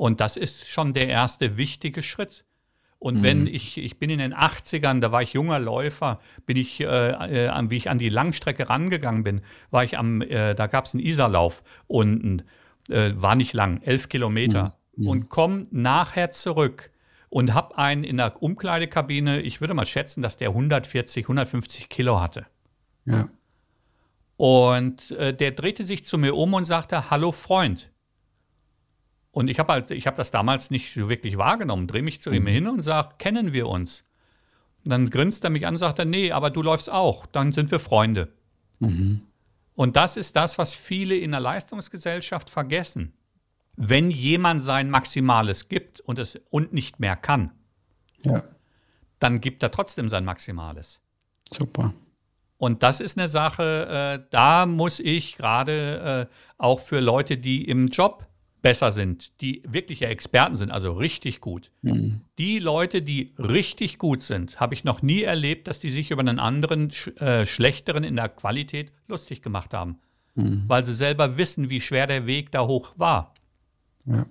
Und 0.00 0.22
das 0.22 0.38
ist 0.38 0.66
schon 0.66 0.94
der 0.94 1.08
erste 1.08 1.58
wichtige 1.58 2.00
Schritt. 2.00 2.46
Und 2.98 3.18
mhm. 3.18 3.22
wenn 3.22 3.46
ich, 3.46 3.76
ich 3.76 3.98
bin 3.98 4.08
in 4.08 4.18
den 4.18 4.32
80ern, 4.32 4.98
da 4.98 5.12
war 5.12 5.20
ich 5.20 5.34
junger 5.34 5.58
Läufer, 5.58 6.20
bin 6.46 6.56
ich, 6.56 6.80
äh, 6.80 6.86
äh, 6.86 7.70
wie 7.70 7.76
ich 7.76 7.90
an 7.90 7.98
die 7.98 8.08
Langstrecke 8.08 8.70
rangegangen 8.70 9.24
bin, 9.24 9.42
war 9.70 9.84
ich 9.84 9.98
am, 9.98 10.22
äh, 10.22 10.54
da 10.54 10.68
gab 10.68 10.86
es 10.86 10.94
einen 10.94 11.04
Isarlauf 11.04 11.62
unten, 11.86 12.44
äh, 12.88 13.12
war 13.14 13.36
nicht 13.36 13.52
lang, 13.52 13.82
elf 13.82 14.08
Kilometer. 14.08 14.78
Mhm. 14.96 15.06
Und 15.06 15.28
komm 15.28 15.64
nachher 15.70 16.30
zurück 16.30 16.90
und 17.28 17.52
hab 17.52 17.76
einen 17.76 18.02
in 18.02 18.16
der 18.16 18.42
Umkleidekabine, 18.42 19.42
ich 19.42 19.60
würde 19.60 19.74
mal 19.74 19.84
schätzen, 19.84 20.22
dass 20.22 20.38
der 20.38 20.48
140, 20.48 21.24
150 21.24 21.90
Kilo 21.90 22.22
hatte. 22.22 22.46
Ja. 23.04 23.28
Und 24.38 25.10
äh, 25.10 25.34
der 25.34 25.50
drehte 25.50 25.84
sich 25.84 26.06
zu 26.06 26.16
mir 26.16 26.34
um 26.34 26.54
und 26.54 26.64
sagte, 26.64 27.10
hallo 27.10 27.32
Freund. 27.32 27.89
Und 29.32 29.48
ich 29.48 29.58
habe 29.58 29.72
halt, 29.72 29.90
ich 29.90 30.06
habe 30.06 30.16
das 30.16 30.30
damals 30.30 30.70
nicht 30.70 30.92
so 30.92 31.08
wirklich 31.08 31.38
wahrgenommen, 31.38 31.86
drehe 31.86 32.02
mich 32.02 32.20
zu 32.20 32.30
mhm. 32.30 32.36
ihm 32.36 32.46
hin 32.46 32.68
und 32.68 32.82
sage, 32.82 33.14
kennen 33.18 33.52
wir 33.52 33.68
uns? 33.68 34.04
Und 34.84 34.90
dann 34.90 35.10
grinst 35.10 35.44
er 35.44 35.50
mich 35.50 35.66
an 35.66 35.74
und 35.74 35.78
sagt, 35.78 36.04
nee, 36.04 36.32
aber 36.32 36.50
du 36.50 36.62
läufst 36.62 36.90
auch, 36.90 37.26
dann 37.26 37.52
sind 37.52 37.70
wir 37.70 37.78
Freunde. 37.78 38.32
Mhm. 38.80 39.22
Und 39.74 39.96
das 39.96 40.16
ist 40.16 40.36
das, 40.36 40.58
was 40.58 40.74
viele 40.74 41.16
in 41.16 41.30
der 41.30 41.40
Leistungsgesellschaft 41.40 42.50
vergessen. 42.50 43.14
Wenn 43.76 44.10
jemand 44.10 44.62
sein 44.62 44.90
Maximales 44.90 45.68
gibt 45.68 46.00
und 46.00 46.18
es 46.18 46.38
und 46.50 46.72
nicht 46.72 47.00
mehr 47.00 47.16
kann, 47.16 47.52
ja. 48.22 48.42
dann 49.20 49.40
gibt 49.40 49.62
er 49.62 49.70
trotzdem 49.70 50.08
sein 50.08 50.24
Maximales. 50.24 51.00
Super. 51.50 51.94
Und 52.58 52.82
das 52.82 53.00
ist 53.00 53.16
eine 53.16 53.28
Sache, 53.28 54.20
äh, 54.20 54.26
da 54.30 54.66
muss 54.66 55.00
ich 55.00 55.38
gerade 55.38 56.28
äh, 56.30 56.34
auch 56.58 56.80
für 56.80 57.00
Leute, 57.00 57.38
die 57.38 57.64
im 57.64 57.86
Job 57.86 58.26
besser 58.62 58.92
sind, 58.92 59.40
die 59.40 59.62
wirkliche 59.66 60.06
Experten 60.06 60.56
sind, 60.56 60.70
also 60.70 60.92
richtig 60.92 61.40
gut. 61.40 61.70
Mhm. 61.82 62.22
Die 62.38 62.58
Leute, 62.58 63.02
die 63.02 63.34
richtig 63.38 63.98
gut 63.98 64.22
sind, 64.22 64.60
habe 64.60 64.74
ich 64.74 64.84
noch 64.84 65.02
nie 65.02 65.22
erlebt, 65.22 65.68
dass 65.68 65.80
die 65.80 65.88
sich 65.88 66.10
über 66.10 66.20
einen 66.20 66.38
anderen, 66.38 66.90
äh, 67.16 67.46
schlechteren 67.46 68.04
in 68.04 68.16
der 68.16 68.28
Qualität 68.28 68.92
lustig 69.08 69.42
gemacht 69.42 69.72
haben. 69.74 69.98
Mhm. 70.34 70.64
Weil 70.68 70.84
sie 70.84 70.94
selber 70.94 71.36
wissen, 71.36 71.70
wie 71.70 71.80
schwer 71.80 72.06
der 72.06 72.26
Weg 72.26 72.52
da 72.52 72.66
hoch 72.66 72.92
war. 72.96 73.34
Ja. 74.06 74.26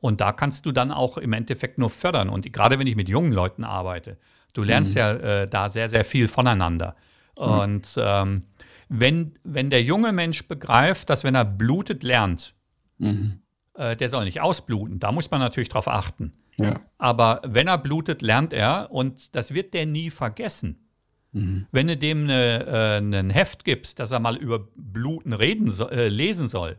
Und 0.00 0.20
da 0.20 0.32
kannst 0.32 0.66
du 0.66 0.72
dann 0.72 0.90
auch 0.90 1.16
im 1.16 1.32
Endeffekt 1.32 1.78
nur 1.78 1.90
fördern. 1.90 2.28
Und 2.28 2.50
gerade 2.52 2.78
wenn 2.78 2.86
ich 2.86 2.96
mit 2.96 3.08
jungen 3.08 3.32
Leuten 3.32 3.64
arbeite, 3.64 4.18
du 4.52 4.62
lernst 4.62 4.94
mhm. 4.94 4.98
ja 4.98 5.12
äh, 5.12 5.48
da 5.48 5.70
sehr, 5.70 5.88
sehr 5.88 6.04
viel 6.04 6.28
voneinander. 6.28 6.96
Und 7.36 7.94
ähm, 7.96 8.44
wenn, 8.88 9.34
wenn 9.42 9.70
der 9.70 9.82
junge 9.82 10.12
Mensch 10.12 10.46
begreift, 10.46 11.10
dass 11.10 11.24
wenn 11.24 11.34
er 11.34 11.44
blutet, 11.44 12.02
lernt, 12.02 12.54
Mhm. 12.98 13.40
Äh, 13.74 13.96
der 13.96 14.08
soll 14.08 14.24
nicht 14.24 14.40
ausbluten. 14.40 14.98
Da 14.98 15.12
muss 15.12 15.30
man 15.30 15.40
natürlich 15.40 15.68
drauf 15.68 15.88
achten. 15.88 16.32
Ja. 16.56 16.80
Aber 16.98 17.40
wenn 17.44 17.66
er 17.66 17.78
blutet, 17.78 18.22
lernt 18.22 18.52
er 18.52 18.90
und 18.90 19.34
das 19.34 19.52
wird 19.54 19.74
der 19.74 19.86
nie 19.86 20.10
vergessen. 20.10 20.88
Mhm. 21.32 21.66
Wenn 21.72 21.88
du 21.88 21.96
dem 21.96 22.24
eine, 22.24 22.66
äh, 22.66 22.98
ein 22.98 23.30
Heft 23.30 23.64
gibst, 23.64 23.98
dass 23.98 24.12
er 24.12 24.20
mal 24.20 24.36
über 24.36 24.68
Bluten 24.76 25.32
reden 25.32 25.72
so, 25.72 25.90
äh, 25.90 26.08
lesen 26.08 26.48
soll, 26.48 26.78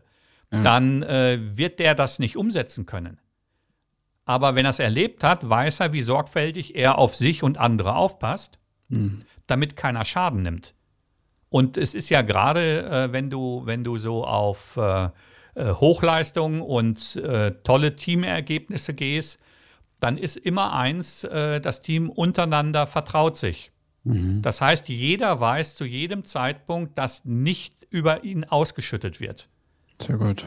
ja. 0.50 0.62
dann 0.62 1.02
äh, 1.02 1.38
wird 1.40 1.78
der 1.78 1.94
das 1.94 2.18
nicht 2.18 2.36
umsetzen 2.36 2.86
können. 2.86 3.18
Aber 4.24 4.54
wenn 4.54 4.64
er 4.64 4.70
es 4.70 4.78
erlebt 4.78 5.22
hat, 5.22 5.48
weiß 5.48 5.80
er, 5.80 5.92
wie 5.92 6.00
sorgfältig 6.00 6.74
er 6.74 6.98
auf 6.98 7.14
sich 7.14 7.42
und 7.42 7.58
andere 7.58 7.94
aufpasst, 7.94 8.58
mhm. 8.88 9.22
damit 9.46 9.76
keiner 9.76 10.04
Schaden 10.04 10.42
nimmt. 10.42 10.74
Und 11.48 11.76
es 11.76 11.94
ist 11.94 12.08
ja 12.08 12.22
gerade, 12.22 12.86
äh, 12.86 13.12
wenn 13.12 13.30
du, 13.30 13.62
wenn 13.66 13.84
du 13.84 13.98
so 13.98 14.24
auf 14.26 14.78
äh, 15.56 15.66
äh, 15.66 15.72
Hochleistung 15.72 16.60
und 16.60 17.16
äh, 17.16 17.52
tolle 17.64 17.96
Teamergebnisse 17.96 18.92
gehst, 18.92 19.40
dann 20.00 20.18
ist 20.18 20.36
immer 20.36 20.74
eins, 20.74 21.24
äh, 21.24 21.60
das 21.62 21.80
Team 21.80 22.10
untereinander 22.10 22.86
vertraut 22.86 23.38
sich. 23.38 23.72
Mhm. 24.04 24.42
Das 24.42 24.60
heißt, 24.60 24.88
jeder 24.88 25.40
weiß 25.40 25.74
zu 25.74 25.86
jedem 25.86 26.24
Zeitpunkt, 26.24 26.98
dass 26.98 27.24
nicht 27.24 27.86
über 27.90 28.22
ihn 28.22 28.44
ausgeschüttet 28.44 29.20
wird. 29.20 29.48
Sehr 30.00 30.18
gut. 30.18 30.44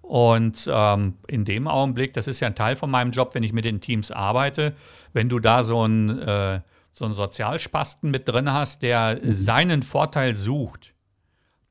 Und 0.00 0.68
ähm, 0.72 1.14
in 1.26 1.44
dem 1.44 1.66
Augenblick, 1.66 2.14
das 2.14 2.28
ist 2.28 2.38
ja 2.38 2.46
ein 2.46 2.54
Teil 2.54 2.76
von 2.76 2.90
meinem 2.90 3.10
Job, 3.10 3.34
wenn 3.34 3.42
ich 3.42 3.52
mit 3.52 3.64
den 3.64 3.80
Teams 3.80 4.12
arbeite, 4.12 4.74
wenn 5.12 5.28
du 5.28 5.40
da 5.40 5.64
so 5.64 5.82
einen, 5.82 6.20
äh, 6.20 6.60
so 6.92 7.04
einen 7.04 7.14
Sozialspasten 7.14 8.10
mit 8.10 8.28
drin 8.28 8.52
hast, 8.52 8.82
der 8.82 9.20
mhm. 9.22 9.32
seinen 9.32 9.82
Vorteil 9.82 10.36
sucht, 10.36 10.94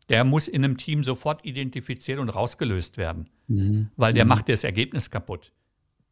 der 0.10 0.24
muss 0.24 0.48
in 0.48 0.66
einem 0.66 0.78
Team 0.78 1.04
sofort 1.04 1.46
identifiziert 1.46 2.20
und 2.20 2.30
rausgelöst 2.30 2.98
werden, 2.98 3.30
mhm. 3.48 3.90
weil 3.96 4.14
der 4.14 4.26
mhm. 4.26 4.30
macht 4.30 4.50
das 4.50 4.64
Ergebnis 4.64 5.10
kaputt. 5.10 5.52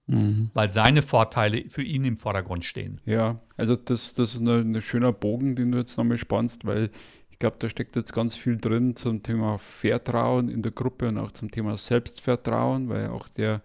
Mhm. 0.05 0.51
Weil 0.53 0.69
seine 0.69 1.01
Vorteile 1.01 1.67
für 1.67 1.83
ihn 1.83 2.05
im 2.05 2.15
Vordergrund 2.15 2.63
stehen. 2.63 3.01
Ja, 3.05 3.35
also 3.57 3.75
das, 3.75 4.13
das 4.13 4.35
ist 4.35 4.41
ein, 4.41 4.81
schöner 4.81 5.11
Bogen, 5.11 5.55
den 5.55 5.71
du 5.71 5.79
jetzt 5.79 5.97
nochmal 5.97 6.17
spannst, 6.17 6.65
weil 6.65 6.91
ich 7.29 7.39
glaube, 7.39 7.57
da 7.59 7.67
steckt 7.67 7.95
jetzt 7.95 8.13
ganz 8.13 8.37
viel 8.37 8.57
drin 8.57 8.95
zum 8.95 9.21
Thema 9.21 9.57
Vertrauen 9.57 10.47
in 10.47 10.61
der 10.61 10.71
Gruppe 10.71 11.09
und 11.09 11.17
auch 11.17 11.31
zum 11.31 11.51
Thema 11.51 11.75
Selbstvertrauen, 11.75 12.87
weil 12.87 13.07
auch 13.07 13.27
der, 13.27 13.61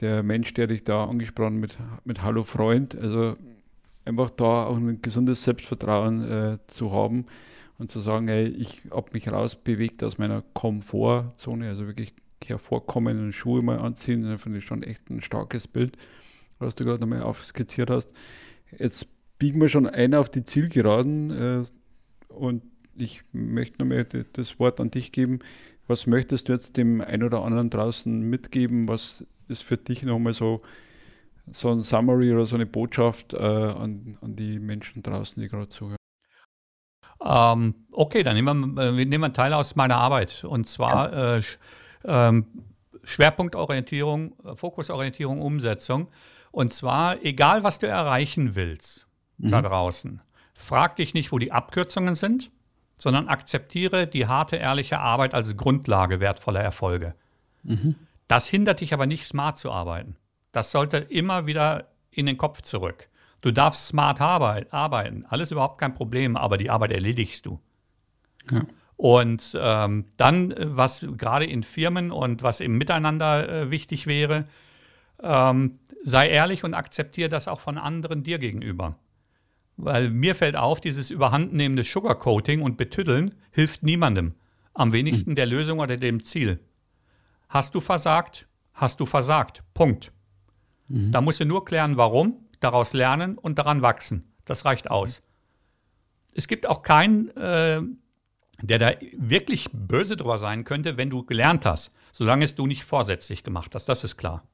der 0.00 0.22
Mensch, 0.22 0.52
der 0.54 0.66
dich 0.66 0.82
da 0.82 1.04
angesprochen 1.04 1.58
mit, 1.60 1.78
mit 2.04 2.22
Hallo 2.22 2.42
Freund, 2.42 2.96
also 2.96 3.36
einfach 4.04 4.30
da 4.30 4.64
auch 4.64 4.76
ein 4.76 5.00
gesundes 5.00 5.44
Selbstvertrauen 5.44 6.22
äh, 6.28 6.58
zu 6.66 6.92
haben 6.92 7.26
und 7.78 7.90
zu 7.90 8.00
sagen, 8.00 8.28
hey, 8.28 8.46
ich 8.46 8.82
habe 8.90 9.10
mich 9.12 9.30
rausbewegt 9.30 10.02
aus 10.04 10.18
meiner 10.18 10.42
Komfortzone, 10.54 11.68
also 11.68 11.86
wirklich 11.86 12.14
hervorkommen 12.44 13.18
und 13.18 13.32
Schuhe 13.32 13.62
mal 13.62 13.78
anziehen, 13.78 14.38
finde 14.38 14.58
ich 14.58 14.64
schon 14.64 14.82
echt 14.82 15.08
ein 15.10 15.20
starkes 15.20 15.68
Bild, 15.68 15.96
was 16.58 16.74
du 16.74 16.84
gerade 16.84 17.00
nochmal 17.00 17.22
aufskizziert 17.22 17.90
hast. 17.90 18.10
Jetzt 18.78 19.06
biegen 19.38 19.60
wir 19.60 19.68
schon 19.68 19.86
ein 19.86 20.14
auf 20.14 20.28
die 20.28 20.44
Zielgeraden 20.44 21.30
äh, 21.30 21.62
und 22.32 22.62
ich 22.96 23.22
möchte 23.32 23.82
nochmal 23.82 24.06
das 24.32 24.58
Wort 24.58 24.80
an 24.80 24.90
dich 24.90 25.12
geben. 25.12 25.40
Was 25.86 26.06
möchtest 26.06 26.48
du 26.48 26.52
jetzt 26.52 26.76
dem 26.76 27.00
einen 27.00 27.22
oder 27.22 27.42
anderen 27.42 27.70
draußen 27.70 28.20
mitgeben? 28.20 28.88
Was 28.88 29.24
ist 29.48 29.62
für 29.62 29.76
dich 29.76 30.02
nochmal 30.02 30.34
so, 30.34 30.60
so 31.50 31.70
ein 31.70 31.82
Summary 31.82 32.32
oder 32.32 32.46
so 32.46 32.54
eine 32.54 32.66
Botschaft 32.66 33.32
äh, 33.32 33.38
an, 33.38 34.16
an 34.20 34.36
die 34.36 34.58
Menschen 34.58 35.02
draußen, 35.02 35.42
die 35.42 35.48
gerade 35.48 35.68
zuhören? 35.68 35.96
Ähm, 37.24 37.74
okay, 37.92 38.22
dann 38.22 38.34
nehmen 38.34 38.74
wir, 38.74 38.82
äh, 38.82 38.96
wir 38.96 39.06
nehmen 39.06 39.24
einen 39.24 39.34
Teil 39.34 39.52
aus 39.54 39.76
meiner 39.76 39.96
Arbeit. 39.96 40.44
Und 40.44 40.68
zwar 40.68 41.12
ja. 41.12 41.36
äh, 41.36 41.42
ähm, 42.04 42.46
Schwerpunktorientierung, 43.04 44.34
äh, 44.44 44.54
Fokusorientierung, 44.54 45.40
Umsetzung. 45.40 46.08
Und 46.50 46.72
zwar, 46.72 47.22
egal 47.24 47.64
was 47.64 47.78
du 47.78 47.86
erreichen 47.86 48.54
willst 48.54 49.06
mhm. 49.38 49.50
da 49.50 49.62
draußen, 49.62 50.20
frag 50.54 50.96
dich 50.96 51.14
nicht, 51.14 51.32
wo 51.32 51.38
die 51.38 51.52
Abkürzungen 51.52 52.14
sind, 52.14 52.50
sondern 52.96 53.28
akzeptiere 53.28 54.06
die 54.06 54.26
harte, 54.26 54.56
ehrliche 54.56 55.00
Arbeit 55.00 55.34
als 55.34 55.56
Grundlage 55.56 56.20
wertvoller 56.20 56.60
Erfolge. 56.60 57.14
Mhm. 57.62 57.96
Das 58.28 58.46
hindert 58.46 58.80
dich 58.80 58.94
aber 58.94 59.06
nicht, 59.06 59.26
smart 59.26 59.58
zu 59.58 59.72
arbeiten. 59.72 60.16
Das 60.52 60.70
sollte 60.70 60.98
immer 60.98 61.46
wieder 61.46 61.88
in 62.10 62.26
den 62.26 62.36
Kopf 62.36 62.62
zurück. 62.62 63.08
Du 63.42 63.50
darfst 63.50 63.88
smart 63.88 64.20
arbeiten, 64.20 65.26
alles 65.28 65.50
überhaupt 65.50 65.78
kein 65.78 65.94
Problem, 65.94 66.36
aber 66.36 66.56
die 66.56 66.70
Arbeit 66.70 66.92
erledigst 66.92 67.44
du. 67.44 67.60
Ja. 68.50 68.62
Und 68.96 69.58
ähm, 69.60 70.04
dann, 70.16 70.54
was 70.56 71.04
gerade 71.16 71.44
in 71.44 71.64
Firmen 71.64 72.12
und 72.12 72.44
was 72.44 72.60
im 72.60 72.78
Miteinander 72.78 73.48
äh, 73.48 73.70
wichtig 73.70 74.06
wäre, 74.06 74.46
ähm, 75.20 75.80
sei 76.04 76.28
ehrlich 76.28 76.62
und 76.62 76.74
akzeptiere 76.74 77.28
das 77.28 77.48
auch 77.48 77.60
von 77.60 77.78
anderen 77.78 78.22
dir 78.22 78.38
gegenüber. 78.38 78.96
Weil 79.76 80.10
mir 80.10 80.36
fällt 80.36 80.54
auf, 80.54 80.80
dieses 80.80 81.10
überhandnehmende 81.10 81.82
Sugarcoating 81.82 82.62
und 82.62 82.76
Betüddeln 82.76 83.34
hilft 83.50 83.82
niemandem. 83.82 84.34
Am 84.74 84.92
wenigsten 84.92 85.30
mhm. 85.30 85.34
der 85.34 85.46
Lösung 85.46 85.80
oder 85.80 85.96
dem 85.96 86.22
Ziel. 86.22 86.60
Hast 87.48 87.74
du 87.74 87.80
versagt? 87.80 88.46
Hast 88.72 89.00
du 89.00 89.06
versagt? 89.06 89.64
Punkt. 89.74 90.12
Mhm. 90.86 91.10
Da 91.10 91.20
musst 91.20 91.40
du 91.40 91.44
nur 91.44 91.64
klären, 91.64 91.96
warum, 91.96 92.41
daraus 92.64 92.92
lernen 92.92 93.38
und 93.38 93.58
daran 93.58 93.82
wachsen. 93.82 94.32
Das 94.44 94.64
reicht 94.64 94.90
aus. 94.90 95.22
Es 96.34 96.48
gibt 96.48 96.66
auch 96.66 96.82
keinen, 96.82 97.28
äh, 97.36 97.80
der 98.60 98.78
da 98.78 98.92
wirklich 99.16 99.68
böse 99.72 100.16
drüber 100.16 100.38
sein 100.38 100.64
könnte, 100.64 100.96
wenn 100.96 101.10
du 101.10 101.24
gelernt 101.24 101.66
hast, 101.66 101.92
solange 102.12 102.44
es 102.44 102.54
du 102.54 102.66
nicht 102.66 102.84
vorsätzlich 102.84 103.44
gemacht 103.44 103.74
hast. 103.74 103.88
Das 103.88 104.04
ist 104.04 104.16
klar. 104.16 104.46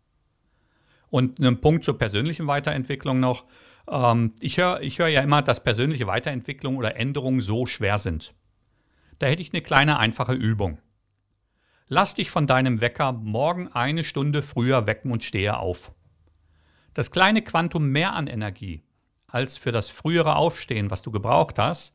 Und 1.10 1.38
ein 1.38 1.60
Punkt 1.60 1.84
zur 1.84 1.96
persönlichen 1.96 2.46
Weiterentwicklung 2.46 3.20
noch. 3.20 3.44
Ähm, 3.90 4.34
ich 4.40 4.58
höre 4.58 4.80
ich 4.82 4.98
hör 4.98 5.08
ja 5.08 5.22
immer, 5.22 5.42
dass 5.42 5.62
persönliche 5.64 6.06
Weiterentwicklung 6.06 6.76
oder 6.76 6.96
Änderungen 6.96 7.40
so 7.40 7.66
schwer 7.66 7.98
sind. 7.98 8.34
Da 9.18 9.26
hätte 9.26 9.42
ich 9.42 9.52
eine 9.52 9.62
kleine 9.62 9.98
einfache 9.98 10.34
Übung. 10.34 10.78
Lass 11.88 12.14
dich 12.14 12.30
von 12.30 12.46
deinem 12.46 12.82
Wecker 12.82 13.12
morgen 13.12 13.68
eine 13.68 14.04
Stunde 14.04 14.42
früher 14.42 14.86
wecken 14.86 15.10
und 15.10 15.24
stehe 15.24 15.58
auf. 15.58 15.92
Das 16.98 17.12
kleine 17.12 17.42
Quantum 17.42 17.92
mehr 17.92 18.14
an 18.14 18.26
Energie 18.26 18.82
als 19.28 19.56
für 19.56 19.70
das 19.70 19.88
frühere 19.88 20.34
Aufstehen, 20.34 20.90
was 20.90 21.00
du 21.00 21.12
gebraucht 21.12 21.56
hast, 21.56 21.94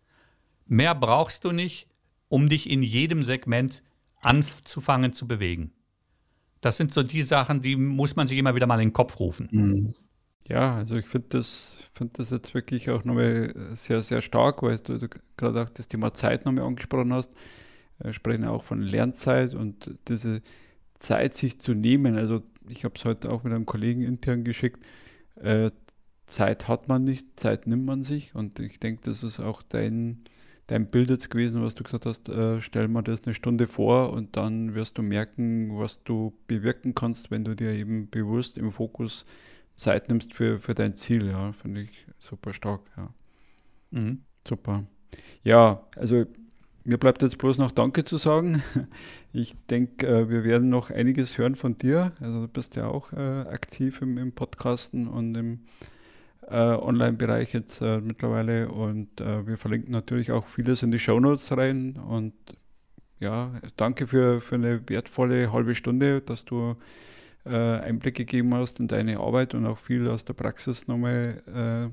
mehr 0.66 0.96
brauchst 0.96 1.44
du 1.44 1.52
nicht, 1.52 1.89
um 2.30 2.48
dich 2.48 2.70
in 2.70 2.82
jedem 2.82 3.22
Segment 3.22 3.84
anzufangen 4.22 5.12
zu 5.12 5.28
bewegen. 5.28 5.74
Das 6.62 6.78
sind 6.78 6.94
so 6.94 7.04
die 7.04 7.22
Sachen, 7.22 7.62
die 7.62 7.76
muss 7.76 8.16
man 8.16 8.28
sich 8.28 8.38
immer 8.38 8.56
wieder 8.56 8.66
mal 8.66 8.80
in 8.80 8.88
den 8.88 8.94
Kopf 8.94 9.20
rufen. 9.20 9.50
Mhm. 9.52 9.96
Ja, 10.48 10.76
also 10.76 10.96
ich 10.96 11.08
finde 11.08 11.28
das, 11.32 11.89
find 11.92 12.18
das 12.18 12.30
jetzt 12.30 12.54
wirklich 12.54 12.89
auch 12.89 13.04
nochmal 13.04 13.54
sehr, 13.72 14.04
sehr 14.04 14.22
stark, 14.22 14.63
weil 14.63 14.78
du, 14.78 15.00
du 15.00 15.10
gerade 15.36 15.63
auch 15.63 15.70
das 15.70 15.88
Thema 15.88 16.13
Zeit 16.13 16.46
nochmal 16.46 16.63
angesprochen 16.63 17.12
hast. 17.12 17.34
Wir 18.02 18.13
sprechen 18.13 18.46
auch 18.46 18.63
von 18.63 18.82
Lernzeit 18.82 19.54
und 19.54 19.96
diese 20.08 20.42
Zeit 20.98 21.34
sich 21.34 21.60
zu 21.60 21.74
nehmen. 21.74 22.16
Also 22.16 22.42
ich 22.69 22.86
habe 22.86 22.95
es 22.97 23.06
heute 23.06 23.32
auch 23.32 23.43
mit 23.43 23.54
einem 23.54 23.65
Kollegen 23.65 24.02
intern 24.02 24.43
geschickt. 24.43 24.84
Äh, 25.36 25.71
Zeit 26.26 26.67
hat 26.67 26.88
man 26.88 27.04
nicht, 27.04 27.39
Zeit 27.39 27.67
nimmt 27.67 27.86
man 27.86 28.02
sich 28.02 28.34
und 28.34 28.60
ich 28.60 28.80
denke, 28.80 29.02
das 29.04 29.23
ist 29.23 29.39
auch 29.39 29.62
dein, 29.62 30.23
dein 30.67 30.89
Bild 30.89 31.10
jetzt 31.10 31.30
gewesen, 31.30 31.62
was 31.62 31.76
du 31.76 31.84
gesagt 31.84 32.06
hast, 32.06 32.30
äh, 32.30 32.62
stell 32.62 32.88
mal 32.88 33.02
das 33.02 33.23
eine 33.26 33.34
Stunde 33.34 33.67
vor 33.67 34.13
und 34.13 34.38
dann 34.38 34.73
wirst 34.73 34.97
du 34.97 35.02
merken, 35.02 35.78
was 35.78 36.04
du 36.04 36.34
bewirken 36.47 36.95
kannst, 36.95 37.30
wenn 37.30 37.43
du 37.43 37.56
dir 37.56 37.71
eben 37.71 38.10
bewusst 38.10 38.58
im 38.58 38.71
Fokus 38.71 39.26
Zeit 39.76 40.10
nimmst 40.10 40.34
für, 40.34 40.60
für 40.60 40.76
dein 40.76 40.95
Ziel. 40.95 41.28
Ja, 41.28 41.52
finde 41.52 41.82
ich 41.82 42.06
super 42.19 42.54
stark. 42.54 42.82
Ja. 42.95 43.13
Mhm. 43.91 44.21
Super. 44.47 44.86
Ja, 45.43 45.86
also 45.95 46.26
mir 46.86 46.98
bleibt 46.98 47.22
jetzt 47.22 47.38
bloß 47.38 47.58
noch 47.60 47.72
Danke 47.72 48.04
zu 48.04 48.17
sagen. 48.17 48.62
Ich 49.36 49.56
denke, 49.65 50.06
äh, 50.06 50.30
wir 50.30 50.43
werden 50.43 50.69
noch 50.69 50.91
einiges 50.91 51.39
hören 51.39 51.56
von 51.56 51.76
dir. 51.76 52.12
Also 52.22 52.41
du 52.41 52.48
bist 52.48 52.76
ja 52.76 52.86
auch 52.86 53.13
äh, 53.13 53.17
aktiv 53.17 54.00
im, 54.04 54.19
im, 54.19 54.32
Podcasten 54.32 55.08
und 55.08 55.34
im 55.34 55.62
äh, 56.48 56.56
Online-Bereich 56.56 57.52
jetzt 57.52 57.82
mittlerweile. 57.82 58.69
Und 58.69 59.10
wir 59.19 59.58
verlinken 59.58 59.91
natürlich 59.91 60.32
auch 60.32 60.46
vieles 60.46 60.84
in 60.84 60.91
die 60.91 61.00
Show 61.00 61.19
Notes 61.19 61.58
rein. 61.58 61.96
Und 61.96 62.34
ja, 63.19 63.60
danke 63.76 64.06
für, 64.06 64.39
für 64.39 64.54
eine 64.54 64.88
wertvolle 64.88 65.52
halbe 65.52 65.74
Stunde, 65.74 66.22
dass 66.22 66.46
du 66.46 66.76
Einblick 67.43 68.15
gegeben 68.15 68.54
hast 68.54 68.80
in 68.80 68.88
deine 68.88 69.19
Arbeit 69.19 69.56
und 69.56 69.65
auch 69.65 69.80
viel 69.80 70.08
aus 70.08 70.26
der 70.26 70.34
Praxis 70.34 70.88
nochmal 70.88 71.91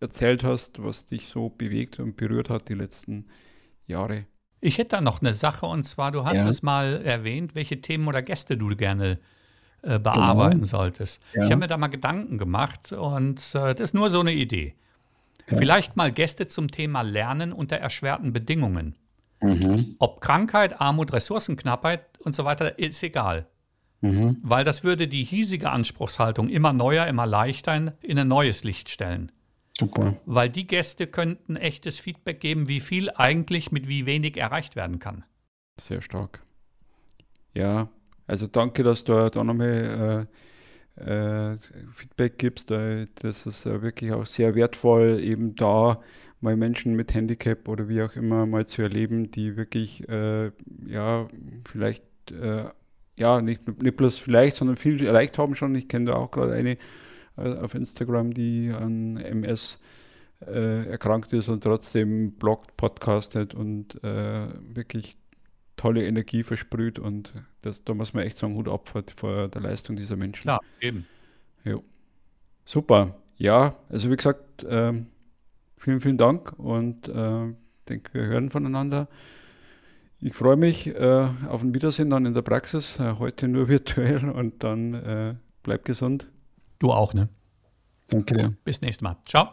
erzählt 0.00 0.42
hast, 0.42 0.82
was 0.82 1.04
dich 1.04 1.28
so 1.28 1.50
bewegt 1.50 2.00
und 2.00 2.16
berührt 2.16 2.48
hat 2.48 2.70
die 2.70 2.74
letzten 2.74 3.12
Jahre. 3.12 3.47
Jahre. 3.88 4.26
Ich 4.60 4.78
hätte 4.78 4.96
da 4.96 5.00
noch 5.00 5.20
eine 5.20 5.34
Sache 5.34 5.66
und 5.66 5.84
zwar, 5.84 6.10
du 6.10 6.24
hattest 6.24 6.62
ja. 6.62 6.66
mal 6.66 7.02
erwähnt, 7.04 7.54
welche 7.54 7.80
Themen 7.80 8.08
oder 8.08 8.22
Gäste 8.22 8.56
du 8.56 8.68
gerne 8.76 9.18
äh, 9.82 9.98
bearbeiten 9.98 10.56
genau. 10.56 10.66
solltest. 10.66 11.22
Ja. 11.34 11.44
Ich 11.44 11.50
habe 11.50 11.60
mir 11.60 11.68
da 11.68 11.76
mal 11.76 11.88
Gedanken 11.88 12.38
gemacht 12.38 12.92
und 12.92 13.38
äh, 13.54 13.74
das 13.74 13.80
ist 13.80 13.94
nur 13.94 14.10
so 14.10 14.20
eine 14.20 14.32
Idee. 14.32 14.74
Ja. 15.48 15.56
Vielleicht 15.56 15.96
mal 15.96 16.10
Gäste 16.10 16.46
zum 16.46 16.70
Thema 16.70 17.02
Lernen 17.02 17.52
unter 17.52 17.76
erschwerten 17.76 18.32
Bedingungen. 18.32 18.96
Mhm. 19.40 19.94
Ob 19.98 20.20
Krankheit, 20.20 20.80
Armut, 20.80 21.12
Ressourcenknappheit 21.12 22.18
und 22.18 22.34
so 22.34 22.44
weiter, 22.44 22.78
ist 22.78 23.02
egal. 23.02 23.46
Mhm. 24.00 24.38
Weil 24.42 24.64
das 24.64 24.84
würde 24.84 25.08
die 25.08 25.24
hiesige 25.24 25.70
Anspruchshaltung 25.70 26.48
immer 26.48 26.72
neuer, 26.72 27.06
immer 27.06 27.26
leichter 27.26 27.76
in, 27.76 27.92
in 28.02 28.18
ein 28.18 28.28
neues 28.28 28.64
Licht 28.64 28.88
stellen. 28.88 29.32
Super. 29.78 30.16
Weil 30.26 30.50
die 30.50 30.66
Gäste 30.66 31.06
könnten 31.06 31.56
echtes 31.56 31.98
Feedback 31.98 32.40
geben, 32.40 32.68
wie 32.68 32.80
viel 32.80 33.10
eigentlich 33.10 33.70
mit 33.70 33.88
wie 33.88 34.06
wenig 34.06 34.36
erreicht 34.36 34.74
werden 34.74 34.98
kann. 34.98 35.24
Sehr 35.80 36.02
stark. 36.02 36.42
Ja, 37.54 37.88
also 38.26 38.46
danke, 38.46 38.82
dass 38.82 39.04
du 39.04 39.30
da 39.30 39.44
nochmal 39.44 40.26
äh, 40.96 41.52
äh, 41.52 41.56
Feedback 41.94 42.38
gibst. 42.38 42.70
Das 42.70 43.46
ist 43.46 43.66
äh, 43.66 43.82
wirklich 43.82 44.12
auch 44.12 44.26
sehr 44.26 44.54
wertvoll, 44.54 45.20
eben 45.20 45.54
da 45.54 46.00
mal 46.40 46.56
Menschen 46.56 46.94
mit 46.94 47.14
Handicap 47.14 47.68
oder 47.68 47.88
wie 47.88 48.02
auch 48.02 48.14
immer 48.16 48.46
mal 48.46 48.66
zu 48.66 48.82
erleben, 48.82 49.30
die 49.30 49.56
wirklich, 49.56 50.08
äh, 50.08 50.50
ja, 50.86 51.28
vielleicht, 51.66 52.04
äh, 52.32 52.64
ja, 53.16 53.40
nicht, 53.40 53.66
nicht 53.82 53.96
bloß 53.96 54.18
vielleicht, 54.18 54.56
sondern 54.56 54.76
viel 54.76 55.04
erreicht 55.04 55.38
haben 55.38 55.54
schon. 55.54 55.74
Ich 55.74 55.88
kenne 55.88 56.06
da 56.06 56.16
auch 56.16 56.30
gerade 56.30 56.52
eine, 56.52 56.72
äh, 56.72 56.76
auf 57.38 57.74
Instagram, 57.74 58.34
die 58.34 58.70
an 58.70 59.16
MS 59.16 59.78
äh, 60.46 60.88
erkrankt 60.88 61.32
ist 61.32 61.48
und 61.48 61.62
trotzdem 61.62 62.32
bloggt, 62.32 62.76
podcastet 62.76 63.54
und 63.54 64.02
äh, 64.04 64.48
wirklich 64.74 65.16
tolle 65.76 66.06
Energie 66.06 66.42
versprüht 66.42 66.98
und 66.98 67.32
das, 67.62 67.82
da 67.84 67.94
muss 67.94 68.12
man 68.12 68.24
echt 68.24 68.36
sagen, 68.36 68.54
Hut 68.54 68.68
ab 68.68 68.88
vor, 69.14 69.48
der 69.48 69.60
Leistung 69.60 69.96
dieser 69.96 70.16
Menschen. 70.16 70.42
Klar, 70.42 70.60
eben. 70.80 71.06
Ja. 71.64 71.78
Super. 72.64 73.16
Ja, 73.36 73.76
also 73.88 74.10
wie 74.10 74.16
gesagt, 74.16 74.64
äh, 74.64 74.92
vielen, 75.76 76.00
vielen 76.00 76.18
Dank 76.18 76.58
und 76.58 77.08
ich 77.08 77.14
äh, 77.14 77.54
denke, 77.88 78.14
wir 78.14 78.26
hören 78.26 78.50
voneinander. 78.50 79.08
Ich 80.20 80.34
freue 80.34 80.56
mich 80.56 80.88
äh, 80.88 81.28
auf 81.48 81.62
ein 81.62 81.74
Wiedersehen 81.74 82.10
dann 82.10 82.26
in 82.26 82.34
der 82.34 82.42
Praxis, 82.42 82.98
äh, 82.98 83.14
heute 83.18 83.46
nur 83.46 83.68
virtuell 83.68 84.28
und 84.28 84.64
dann 84.64 84.94
äh, 84.94 85.34
bleib 85.62 85.84
gesund. 85.84 86.26
Du 86.78 86.92
auch, 86.92 87.14
ne? 87.14 87.28
Danke 88.08 88.34
dir. 88.34 88.50
Bis 88.64 88.80
nächstes 88.80 89.02
Mal. 89.02 89.16
Ciao. 89.24 89.52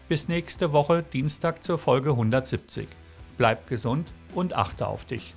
Bis 0.09 0.27
nächste 0.27 0.73
Woche 0.73 1.05
Dienstag 1.13 1.63
zur 1.63 1.79
Folge 1.79 2.11
170. 2.11 2.89
Bleib 3.39 3.69
gesund 3.69 4.09
und 4.35 4.55
achte 4.55 4.89
auf 4.89 5.05
dich. 5.05 5.37